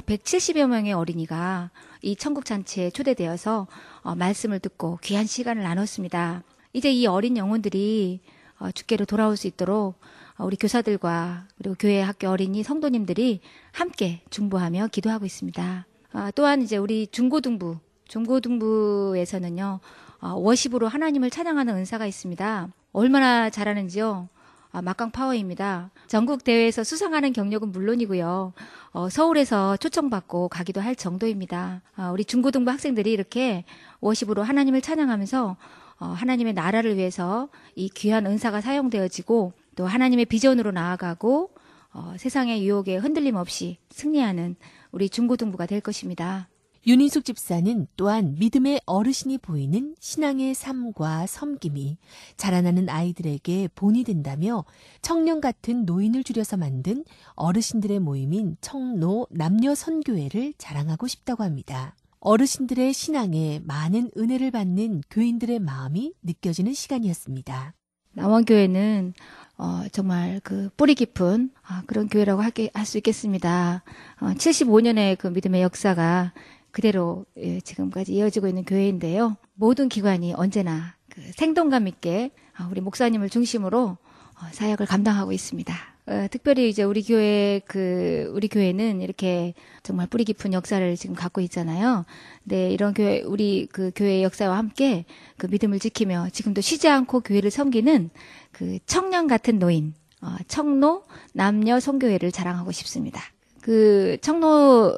170여 0.00 0.66
명의 0.66 0.92
어린이가 0.92 1.70
이 2.02 2.16
천국 2.16 2.44
잔치에 2.44 2.90
초대되어서 2.90 3.66
어, 4.02 4.14
말씀을 4.14 4.60
듣고 4.60 4.98
귀한 5.02 5.26
시간을 5.26 5.62
나눴습니다. 5.62 6.42
이제 6.72 6.92
이 6.92 7.06
어린 7.06 7.36
영혼들이 7.36 8.20
어, 8.58 8.70
주께로 8.70 9.04
돌아올 9.04 9.36
수 9.36 9.46
있도록 9.46 9.94
어, 10.36 10.44
우리 10.44 10.56
교사들과 10.56 11.46
그리고 11.56 11.76
교회 11.78 12.00
학교 12.00 12.28
어린이 12.28 12.62
성도님들이 12.62 13.40
함께 13.72 14.22
중보하며 14.30 14.88
기도하고 14.88 15.24
있습니다. 15.24 15.86
아, 16.12 16.30
또한 16.32 16.62
이제 16.62 16.76
우리 16.76 17.06
중고등부, 17.06 17.78
중고등부에서는요, 18.08 19.80
어, 20.20 20.28
워십으로 20.34 20.88
하나님을 20.88 21.30
찬양하는 21.30 21.74
은사가 21.76 22.06
있습니다. 22.06 22.68
얼마나 22.92 23.50
잘하는지요? 23.50 24.28
아, 24.74 24.82
막강 24.82 25.12
파워입니다. 25.12 25.92
전국 26.08 26.42
대회에서 26.42 26.82
수상하는 26.82 27.32
경력은 27.32 27.70
물론이고요. 27.70 28.52
어, 28.90 29.08
서울에서 29.08 29.76
초청받고 29.76 30.48
가기도 30.48 30.80
할 30.80 30.96
정도입니다. 30.96 31.80
아, 31.94 32.10
우리 32.10 32.24
중고등부 32.24 32.72
학생들이 32.72 33.12
이렇게 33.12 33.64
워십으로 34.00 34.42
하나님을 34.42 34.80
찬양하면서 34.80 35.56
어, 36.00 36.06
하나님의 36.06 36.54
나라를 36.54 36.96
위해서 36.96 37.48
이 37.76 37.88
귀한 37.88 38.26
은사가 38.26 38.60
사용되어지고 38.62 39.52
또 39.76 39.86
하나님의 39.86 40.24
비전으로 40.24 40.72
나아가고 40.72 41.50
어, 41.92 42.14
세상의 42.18 42.66
유혹에 42.66 42.96
흔들림 42.96 43.36
없이 43.36 43.78
승리하는 43.90 44.56
우리 44.90 45.08
중고등부가 45.08 45.66
될 45.66 45.80
것입니다. 45.82 46.48
윤인숙 46.86 47.24
집사는 47.24 47.86
또한 47.96 48.36
믿음의 48.38 48.82
어르신이 48.84 49.38
보이는 49.38 49.94
신앙의 50.00 50.52
삶과 50.54 51.26
섬김이 51.26 51.96
자라나는 52.36 52.90
아이들에게 52.90 53.68
본이 53.74 54.04
된다며 54.04 54.66
청년 55.00 55.40
같은 55.40 55.86
노인을 55.86 56.24
줄여서 56.24 56.58
만든 56.58 57.04
어르신들의 57.36 58.00
모임인 58.00 58.58
청노 58.60 59.28
남녀 59.30 59.74
선교회를 59.74 60.52
자랑하고 60.58 61.06
싶다고 61.06 61.42
합니다. 61.42 61.96
어르신들의 62.20 62.92
신앙에 62.92 63.60
많은 63.64 64.10
은혜를 64.16 64.50
받는 64.50 65.02
교인들의 65.10 65.60
마음이 65.60 66.12
느껴지는 66.22 66.74
시간이었습니다. 66.74 67.74
남원교회는 68.14 69.14
어, 69.56 69.82
정말 69.92 70.40
그 70.42 70.68
뿌리 70.76 70.94
깊은 70.94 71.50
아, 71.62 71.82
그런 71.86 72.08
교회라고 72.08 72.42
할 72.42 72.52
수 72.84 72.98
있겠습니다. 72.98 73.82
어, 74.20 74.26
75년의 74.26 75.18
그 75.18 75.28
믿음의 75.28 75.62
역사가 75.62 76.32
그대로 76.74 77.24
예, 77.38 77.60
지금까지 77.60 78.12
이어지고 78.12 78.48
있는 78.48 78.64
교회인데요. 78.64 79.36
모든 79.54 79.88
기관이 79.88 80.34
언제나 80.34 80.96
그 81.08 81.20
생동감 81.36 81.86
있게 81.86 82.32
아, 82.56 82.66
우리 82.68 82.80
목사님을 82.80 83.30
중심으로 83.30 83.96
어, 83.96 84.46
사역을 84.50 84.84
감당하고 84.86 85.30
있습니다. 85.30 85.72
어, 86.06 86.26
특별히 86.32 86.68
이제 86.68 86.82
우리 86.82 87.04
교회 87.04 87.60
그 87.68 88.28
우리 88.34 88.48
교회는 88.48 89.02
이렇게 89.02 89.54
정말 89.84 90.08
뿌리 90.08 90.24
깊은 90.24 90.52
역사를 90.52 90.96
지금 90.96 91.14
갖고 91.14 91.40
있잖아요. 91.42 92.06
네, 92.42 92.72
이런 92.72 92.92
교회 92.92 93.22
우리 93.22 93.68
그 93.70 93.92
교회 93.94 94.24
역사와 94.24 94.58
함께 94.58 95.04
그 95.36 95.46
믿음을 95.46 95.78
지키며 95.78 96.30
지금도 96.32 96.60
쉬지 96.60 96.88
않고 96.88 97.20
교회를 97.20 97.52
섬기는 97.52 98.10
그 98.50 98.80
청년 98.84 99.28
같은 99.28 99.60
노인 99.60 99.94
어, 100.20 100.34
청노 100.48 101.04
남녀 101.34 101.78
선교회를 101.78 102.32
자랑하고 102.32 102.72
싶습니다. 102.72 103.22
그 103.64 104.18
청로 104.20 104.92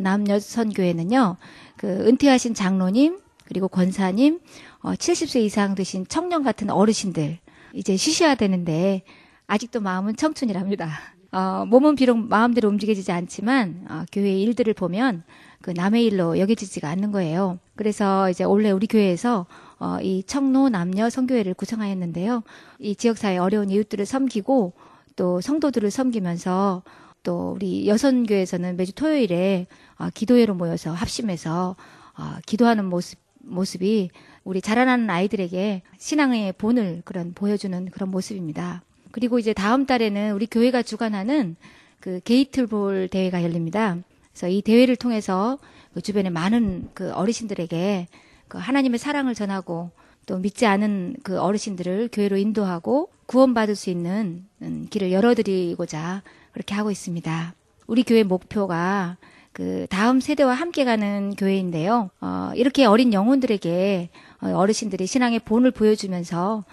남녀 0.00 0.38
선교회는요. 0.38 1.36
그 1.76 1.86
은퇴하신 1.86 2.54
장로님 2.54 3.18
그리고 3.44 3.68
권사님 3.68 4.40
어 4.80 4.92
70세 4.92 5.42
이상 5.42 5.74
드신 5.74 6.06
청년 6.08 6.42
같은 6.42 6.70
어르신들 6.70 7.38
이제 7.74 7.98
쉬셔야 7.98 8.34
되는데 8.34 9.02
아직도 9.46 9.82
마음은 9.82 10.16
청춘이랍니다. 10.16 10.88
어, 11.30 11.66
몸은 11.66 11.94
비록 11.94 12.16
마음대로 12.16 12.70
움직여지지 12.70 13.12
않지만 13.12 13.84
어, 13.90 14.04
교회 14.10 14.32
일들을 14.32 14.72
보면 14.72 15.22
그 15.60 15.72
남의 15.72 16.06
일로 16.06 16.38
여겨지지가 16.38 16.88
않는 16.88 17.12
거예요. 17.12 17.58
그래서 17.74 18.30
이제 18.30 18.44
원래 18.44 18.70
우리 18.70 18.86
교회에서 18.86 19.44
어, 19.78 19.98
이 20.00 20.22
청로 20.26 20.70
남녀 20.70 21.10
선교회를 21.10 21.52
구성하였는데요. 21.52 22.44
이 22.78 22.96
지역사회 22.96 23.36
어려운 23.36 23.68
이웃들을 23.68 24.06
섬기고 24.06 24.72
또 25.16 25.42
성도들을 25.42 25.90
섬기면서 25.90 26.82
또 27.26 27.54
우리 27.56 27.88
여선교에서는 27.88 28.76
매주 28.76 28.92
토요일에 28.92 29.66
어, 29.98 30.08
기도회로 30.14 30.54
모여서 30.54 30.92
합심해서 30.92 31.74
어, 32.16 32.36
기도하는 32.46 32.84
모습 32.84 33.18
모습이 33.40 34.10
우리 34.44 34.60
자라나는 34.60 35.10
아이들에게 35.10 35.82
신앙의 35.98 36.52
본을 36.52 37.02
그런 37.04 37.32
보여주는 37.34 37.90
그런 37.90 38.10
모습입니다. 38.12 38.82
그리고 39.10 39.40
이제 39.40 39.52
다음 39.52 39.86
달에는 39.86 40.34
우리 40.34 40.46
교회가 40.46 40.82
주관하는 40.82 41.56
그 41.98 42.20
게이트볼 42.20 43.08
대회가 43.08 43.42
열립니다. 43.42 43.96
그래서 44.30 44.48
이 44.48 44.62
대회를 44.62 44.94
통해서 44.94 45.58
그 45.94 46.02
주변에 46.02 46.30
많은 46.30 46.90
그 46.94 47.12
어르신들에게 47.12 48.06
그 48.46 48.58
하나님의 48.58 49.00
사랑을 49.00 49.34
전하고 49.34 49.90
또 50.26 50.38
믿지 50.38 50.66
않은 50.66 51.16
그 51.24 51.40
어르신들을 51.40 52.10
교회로 52.12 52.36
인도하고 52.36 53.10
구원받을 53.26 53.74
수 53.74 53.90
있는 53.90 54.44
음, 54.62 54.86
길을 54.90 55.10
열어드리고자 55.10 56.22
그렇게 56.56 56.74
하고 56.74 56.90
있습니다. 56.90 57.54
우리 57.86 58.02
교회 58.02 58.22
목표가 58.22 59.18
그 59.52 59.86
다음 59.90 60.20
세대와 60.20 60.54
함께 60.54 60.86
가는 60.86 61.34
교회인데요. 61.36 62.08
어, 62.22 62.50
이렇게 62.54 62.86
어린 62.86 63.12
영혼들에게 63.12 64.08
어, 64.40 64.54
어르신들이 64.54 65.06
신앙의 65.06 65.40
본을 65.40 65.70
보여주면서 65.72 66.64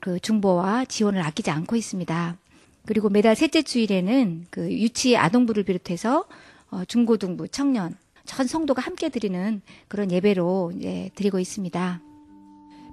그 0.00 0.20
중보와 0.20 0.84
지원을 0.84 1.22
아끼지 1.22 1.50
않고 1.50 1.76
있습니다. 1.76 2.36
그리고 2.84 3.08
매달 3.08 3.34
셋째 3.34 3.62
주일에는 3.62 4.48
그 4.50 4.70
유치 4.70 5.16
아동부를 5.16 5.62
비롯해서 5.62 6.26
어, 6.70 6.84
중고등부, 6.84 7.48
청년, 7.48 7.96
전 8.26 8.46
성도가 8.46 8.82
함께 8.82 9.08
드리는 9.08 9.62
그런 9.88 10.12
예배로 10.12 10.72
이제 10.76 11.08
드리고 11.14 11.38
있습니다. 11.38 12.02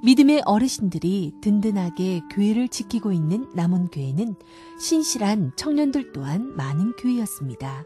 믿음의 0.02 0.44
어르신들이 0.46 1.34
든든하게 1.42 2.22
교회를 2.32 2.70
지키고 2.70 3.12
있는 3.12 3.50
남은 3.54 3.88
교회는 3.88 4.36
신실한 4.80 5.54
청년들 5.56 6.14
또한 6.14 6.56
많은 6.56 6.94
교회였습니다. 6.94 7.84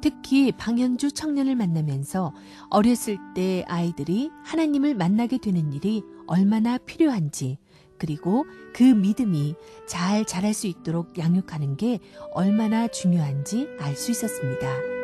특히 0.00 0.52
방현주 0.52 1.12
청년을 1.12 1.56
만나면서 1.56 2.32
어렸을 2.70 3.18
때 3.34 3.64
아이들이 3.66 4.30
하나님을 4.44 4.94
만나게 4.94 5.38
되는 5.38 5.72
일이 5.72 6.04
얼마나 6.28 6.78
필요한지 6.78 7.58
그리고 7.98 8.46
그 8.72 8.84
믿음이 8.84 9.56
잘 9.88 10.24
자랄 10.24 10.54
수 10.54 10.68
있도록 10.68 11.18
양육하는 11.18 11.76
게 11.76 11.98
얼마나 12.32 12.86
중요한지 12.86 13.68
알 13.80 13.96
수 13.96 14.12
있었습니다. 14.12 14.97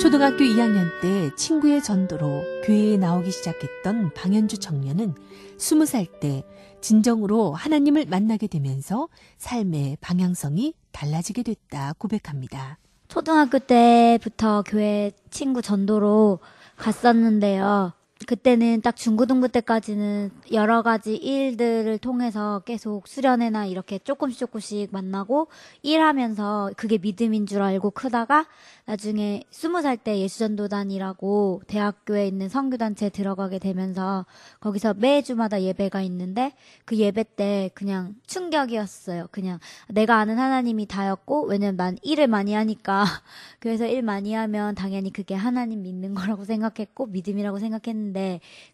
초등학교 0.00 0.38
2학년 0.38 0.88
때 1.02 1.30
친구의 1.36 1.82
전도로 1.82 2.42
교회에 2.64 2.96
나오기 2.96 3.30
시작했던 3.30 4.14
방현주 4.14 4.56
청년은 4.56 5.14
20살 5.58 6.20
때 6.20 6.42
진정으로 6.80 7.52
하나님을 7.52 8.06
만나게 8.06 8.46
되면서 8.46 9.08
삶의 9.36 9.98
방향성이 10.00 10.72
달라지게 10.92 11.42
됐다 11.42 11.92
고백합니다. 11.98 12.78
초등학교 13.08 13.58
때부터 13.58 14.62
교회 14.66 15.12
친구 15.28 15.60
전도로 15.60 16.38
갔었는데요. 16.76 17.92
그때는 18.26 18.82
딱 18.82 18.96
중고등부 18.96 19.48
때까지는 19.48 20.30
여러 20.52 20.82
가지 20.82 21.16
일들을 21.16 21.98
통해서 21.98 22.62
계속 22.66 23.08
수련회나 23.08 23.66
이렇게 23.66 23.98
조금씩 23.98 24.38
조금씩 24.38 24.92
만나고 24.92 25.48
일하면서 25.82 26.72
그게 26.76 26.98
믿음인 26.98 27.46
줄 27.46 27.62
알고 27.62 27.90
크다가 27.90 28.46
나중에 28.86 29.44
스무 29.50 29.82
살 29.82 29.96
때 29.96 30.18
예수전도단이라고 30.18 31.62
대학교에 31.66 32.26
있는 32.26 32.48
성교단체에 32.48 33.10
들어가게 33.10 33.58
되면서 33.58 34.24
거기서 34.60 34.94
매주마다 34.94 35.62
예배가 35.62 36.00
있는데 36.02 36.52
그 36.84 36.96
예배 36.96 37.24
때 37.36 37.70
그냥 37.74 38.14
충격이었어요. 38.26 39.28
그냥 39.30 39.58
내가 39.88 40.16
아는 40.18 40.38
하나님이 40.38 40.86
다였고 40.86 41.46
왜냐면 41.46 41.76
난 41.76 41.98
일을 42.02 42.28
많이 42.28 42.54
하니까 42.54 43.04
그래서 43.60 43.86
일 43.86 44.02
많이 44.02 44.32
하면 44.34 44.74
당연히 44.74 45.12
그게 45.12 45.34
하나님 45.34 45.82
믿는 45.82 46.14
거라고 46.14 46.44
생각했고 46.44 47.06
믿음이라고 47.06 47.58
생각했는데 47.58 48.09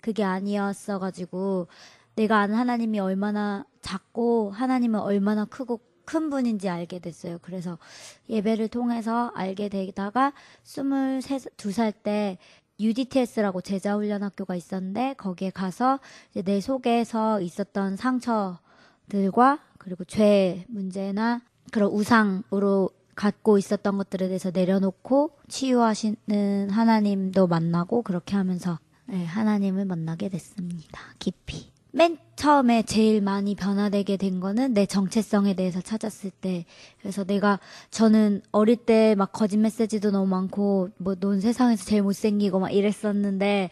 그게 0.01 0.25
아니었어가지고 0.25 1.68
내가 2.16 2.38
아는 2.38 2.55
하나님이 2.55 2.99
얼마나 2.99 3.64
작고 3.83 4.51
하나님은 4.51 5.01
얼마나 5.01 5.44
크고 5.44 5.81
큰 6.07 6.31
분인지 6.31 6.68
알게 6.68 7.01
됐어요. 7.01 7.38
그래서 7.42 7.79
예배를 8.31 8.68
통해서 8.68 9.33
알게 9.35 9.68
되다가 9.68 10.33
22살 10.64 11.92
때 12.03 12.38
UDTS라고 12.79 13.61
제자훈련학교가 13.61 14.55
있었는데 14.55 15.14
거기에 15.14 15.51
가서 15.51 15.99
내 16.44 16.61
속에서 16.61 17.40
있었던 17.40 17.96
상처들과 17.96 19.61
그리고 19.79 20.05
죄 20.05 20.64
문제나 20.68 21.40
그런 21.72 21.90
우상으로 21.90 22.90
갖고 23.14 23.57
있었던 23.59 23.96
것들에 23.96 24.29
대해서 24.29 24.51
내려놓고 24.51 25.38
치유하시는 25.49 26.70
하나님도 26.70 27.46
만나고 27.46 28.03
그렇게 28.03 28.37
하면서 28.37 28.79
네, 29.06 29.24
하나님을 29.24 29.84
만나게 29.84 30.28
됐습니다. 30.28 31.00
깊이. 31.18 31.70
맨 31.92 32.18
처음에 32.34 32.82
제일 32.82 33.22
많이 33.22 33.54
변화되게 33.54 34.18
된 34.18 34.38
거는 34.40 34.74
내 34.74 34.84
정체성에 34.84 35.54
대해서 35.54 35.80
찾았을 35.80 36.30
때. 36.30 36.66
그래서 37.00 37.24
내가, 37.24 37.58
저는 37.90 38.42
어릴 38.52 38.76
때 38.76 39.14
막 39.14 39.32
거짓 39.32 39.56
메시지도 39.56 40.10
너무 40.10 40.26
많고, 40.26 40.90
뭐, 40.98 41.14
넌 41.14 41.40
세상에서 41.40 41.84
제일 41.86 42.02
못생기고 42.02 42.58
막 42.58 42.70
이랬었는데, 42.70 43.70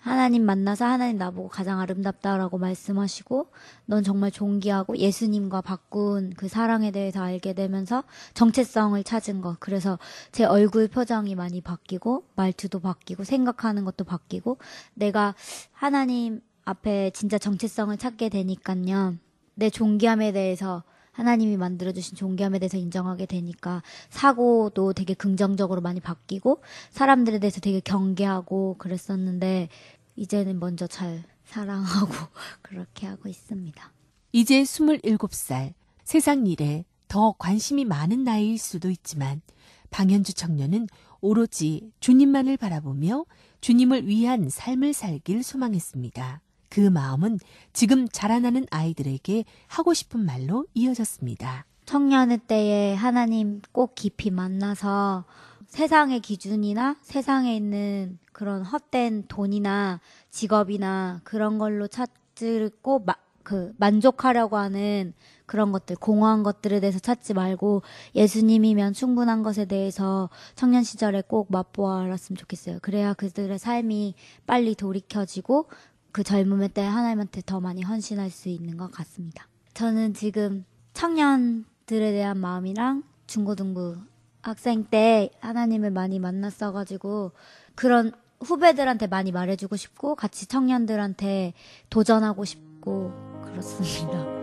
하나님 0.00 0.46
만나서 0.46 0.86
하나님 0.86 1.18
나보고 1.18 1.48
가장 1.48 1.78
아름답다라고 1.78 2.56
말씀하시고, 2.56 3.48
넌 3.84 4.02
정말 4.02 4.30
존귀하고 4.30 4.96
예수님과 4.96 5.60
바꾼 5.60 6.32
그 6.36 6.48
사랑에 6.48 6.90
대해서 6.90 7.22
알게 7.22 7.52
되면서 7.52 8.02
정체성을 8.32 9.02
찾은 9.04 9.42
거. 9.42 9.56
그래서 9.60 9.98
제 10.32 10.44
얼굴 10.44 10.88
표정이 10.88 11.34
많이 11.34 11.60
바뀌고, 11.60 12.24
말투도 12.34 12.80
바뀌고, 12.80 13.24
생각하는 13.24 13.84
것도 13.84 14.04
바뀌고, 14.04 14.56
내가 14.94 15.34
하나님 15.72 16.40
앞에 16.64 17.10
진짜 17.10 17.36
정체성을 17.36 17.96
찾게 17.98 18.30
되니까요. 18.30 19.16
내 19.54 19.68
존귀함에 19.68 20.32
대해서 20.32 20.82
하나님이 21.20 21.58
만들어주신 21.58 22.16
존귀함에 22.16 22.58
대해서 22.58 22.78
인정하게 22.78 23.26
되니까 23.26 23.82
사고도 24.08 24.94
되게 24.94 25.12
긍정적으로 25.12 25.82
많이 25.82 26.00
바뀌고 26.00 26.62
사람들에 26.92 27.40
대해서 27.40 27.60
되게 27.60 27.80
경계하고 27.80 28.76
그랬었는데 28.78 29.68
이제는 30.16 30.58
먼저 30.58 30.86
잘 30.86 31.22
사랑하고 31.44 32.08
그렇게 32.62 33.06
하고 33.06 33.28
있습니다. 33.28 33.92
이제 34.32 34.62
27살, 34.62 35.74
세상 36.04 36.46
일에 36.46 36.86
더 37.06 37.34
관심이 37.38 37.84
많은 37.84 38.24
나이일 38.24 38.56
수도 38.56 38.88
있지만 38.88 39.42
방현주 39.90 40.32
청년은 40.32 40.86
오로지 41.20 41.92
주님만을 42.00 42.56
바라보며 42.56 43.26
주님을 43.60 44.06
위한 44.06 44.48
삶을 44.48 44.94
살길 44.94 45.42
소망했습니다. 45.42 46.40
그 46.70 46.80
마음은 46.80 47.38
지금 47.72 48.08
자라나는 48.08 48.66
아이들에게 48.70 49.44
하고 49.66 49.92
싶은 49.92 50.24
말로 50.24 50.66
이어졌습니다. 50.72 51.66
청년의 51.84 52.38
때에 52.46 52.94
하나님 52.94 53.60
꼭 53.72 53.96
깊이 53.96 54.30
만나서 54.30 55.24
세상의 55.66 56.20
기준이나 56.20 56.96
세상에 57.02 57.54
있는 57.54 58.18
그런 58.32 58.62
헛된 58.62 59.24
돈이나 59.28 60.00
직업이나 60.30 61.20
그런 61.24 61.58
걸로 61.58 61.88
찾고 61.88 63.00
마, 63.00 63.14
그 63.42 63.72
만족하려고 63.76 64.56
하는 64.56 65.12
그런 65.46 65.72
것들 65.72 65.96
공허한 65.96 66.44
것들에 66.44 66.78
대해서 66.78 67.00
찾지 67.00 67.34
말고 67.34 67.82
예수님이면 68.14 68.92
충분한 68.92 69.42
것에 69.42 69.64
대해서 69.64 70.30
청년 70.54 70.84
시절에 70.84 71.22
꼭 71.26 71.48
맛보아 71.50 72.02
알았으면 72.02 72.36
좋겠어요. 72.36 72.78
그래야 72.82 73.14
그들의 73.14 73.58
삶이 73.58 74.14
빨리 74.46 74.76
돌이켜지고 74.76 75.66
그 76.12 76.22
젊음의 76.22 76.70
때 76.70 76.82
하나님한테 76.82 77.42
더 77.44 77.60
많이 77.60 77.82
헌신할 77.82 78.30
수 78.30 78.48
있는 78.48 78.76
것 78.76 78.90
같습니다. 78.90 79.46
저는 79.74 80.14
지금 80.14 80.64
청년들에 80.94 82.12
대한 82.12 82.38
마음이랑 82.38 83.04
중고등부 83.26 83.96
학생 84.42 84.84
때 84.84 85.30
하나님을 85.40 85.90
많이 85.90 86.18
만났어가지고 86.18 87.32
그런 87.74 88.12
후배들한테 88.40 89.06
많이 89.06 89.32
말해주고 89.32 89.76
싶고 89.76 90.14
같이 90.14 90.46
청년들한테 90.46 91.52
도전하고 91.90 92.44
싶고 92.44 93.12
그렇습니다. 93.44 94.40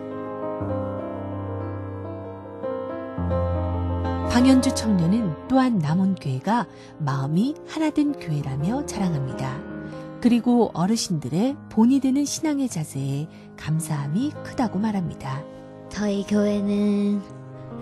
방현주 4.30 4.76
청년은 4.76 5.48
또한 5.48 5.80
남원 5.80 6.14
교회가 6.14 6.68
마음이 7.00 7.56
하나된 7.68 8.14
교회라며 8.14 8.86
자랑합니다. 8.86 9.67
그리고 10.22 10.72
어르신들의 10.74 11.56
본이 11.70 12.00
되는 12.00 12.26
신앙의 12.26 12.70
자세에 12.70 13.28
감사함이 13.58 14.32
크다고 14.44 14.80
말합니다. 14.80 15.44
저희 15.90 16.24
교회는 16.24 17.22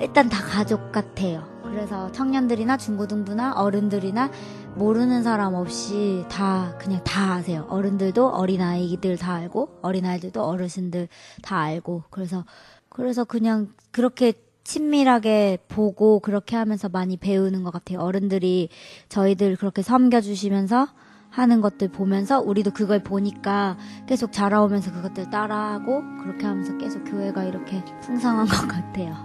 일단 0.01 0.29
다 0.29 0.43
가족 0.43 0.91
같아요. 0.91 1.47
그래서 1.63 2.11
청년들이나 2.11 2.77
중고등부나 2.77 3.53
어른들이나 3.53 4.31
모르는 4.75 5.23
사람 5.23 5.55
없이 5.55 6.25
다 6.29 6.77
그냥 6.77 7.03
다 7.03 7.33
아세요. 7.35 7.65
어른들도 7.69 8.29
어린아이들 8.29 9.17
다 9.17 9.33
알고 9.35 9.79
어린아이들도 9.81 10.43
어르신들 10.43 11.07
다 11.41 11.59
알고 11.59 12.03
그래서 12.09 12.45
그래서 12.89 13.23
그냥 13.23 13.73
그렇게 13.91 14.33
친밀하게 14.63 15.59
보고 15.67 16.19
그렇게 16.19 16.55
하면서 16.55 16.89
많이 16.89 17.17
배우는 17.17 17.63
것 17.63 17.71
같아요. 17.71 17.99
어른들이 17.99 18.69
저희들 19.09 19.55
그렇게 19.55 19.81
섬겨주시면서 19.81 20.87
하는 21.35 21.59
것들 21.59 21.89
보면서 21.89 22.39
우리도 22.39 22.71
그걸 22.71 23.03
보니까 23.03 23.75
계속 24.05 24.31
자라오면서 24.31 24.93
그것들 24.93 25.29
따라하고 25.29 26.01
그렇게 26.23 26.45
하면서 26.45 26.77
계속 26.77 27.03
교회가 27.03 27.43
이렇게 27.43 27.83
풍성한 28.01 28.47
것 28.47 28.67
같아요. 28.69 29.17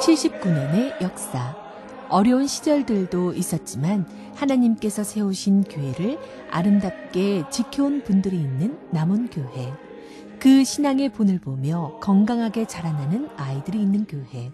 칠십구 0.00 0.48
년의 0.48 0.94
역사. 1.00 1.56
어려운 2.08 2.46
시절들도 2.46 3.32
있었지만 3.32 4.06
하나님께서 4.34 5.04
세우신 5.04 5.64
교회를 5.64 6.18
아름답게 6.50 7.44
지켜온 7.50 8.04
분들이 8.04 8.36
있는 8.36 8.78
남원 8.90 9.28
교회. 9.28 9.72
그 10.38 10.64
신앙의 10.64 11.10
본을 11.10 11.38
보며 11.38 11.98
건강하게 12.00 12.66
자라나는 12.66 13.28
아이들이 13.36 13.80
있는 13.80 14.06
교회. 14.06 14.52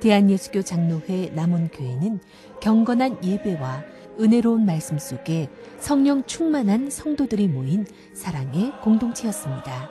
대한예수교 0.00 0.62
장로회 0.62 1.32
남원교회는 1.34 2.20
경건한 2.60 3.22
예배와 3.22 3.84
은혜로운 4.18 4.64
말씀 4.64 4.98
속에 4.98 5.48
성령 5.78 6.24
충만한 6.24 6.90
성도들이 6.90 7.48
모인 7.48 7.86
사랑의 8.14 8.72
공동체였습니다. 8.82 9.90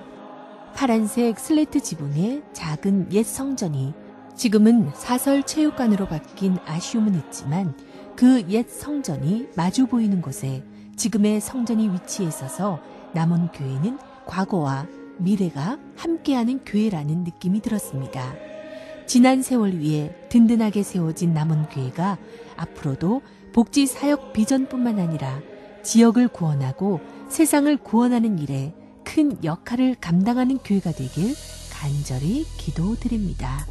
파란색 0.75 1.39
슬레이트 1.39 1.79
지붕의 1.81 2.43
작은 2.53 3.11
옛 3.11 3.23
성전이 3.23 3.93
지금은 4.35 4.91
사설 4.93 5.43
체육관으로 5.43 6.07
바뀐 6.07 6.57
아쉬움은 6.65 7.15
있지만 7.15 7.75
그 8.19 8.43
옛 8.49 8.69
성전이 8.69 9.47
마주 9.55 9.87
보이는 9.87 10.21
곳에 10.21 10.61
지금의 10.97 11.39
성전이 11.39 11.87
위치해 11.87 12.27
있어서 12.27 12.81
남원 13.13 13.49
교회는 13.53 13.97
과거와 14.25 14.87
미래가 15.19 15.79
함께하는 15.95 16.65
교회라는 16.65 17.23
느낌이 17.23 17.61
들었습니다. 17.61 18.33
지난 19.05 19.41
세월 19.41 19.79
위에 19.79 20.13
든든하게 20.27 20.83
세워진 20.83 21.33
남원 21.33 21.69
교회가 21.69 22.17
앞으로도 22.57 23.21
복지 23.53 23.85
사역 23.87 24.33
비전뿐만 24.33 24.99
아니라 24.99 25.39
지역을 25.83 26.27
구원하고 26.27 26.99
세상을 27.29 27.77
구원하는 27.77 28.37
일에 28.37 28.73
큰 29.05 29.41
역할을 29.45 29.95
감당하는 29.95 30.57
교회가 30.57 30.91
되길 30.91 31.33
간절히 31.71 32.43
기도드립니다. 32.57 33.65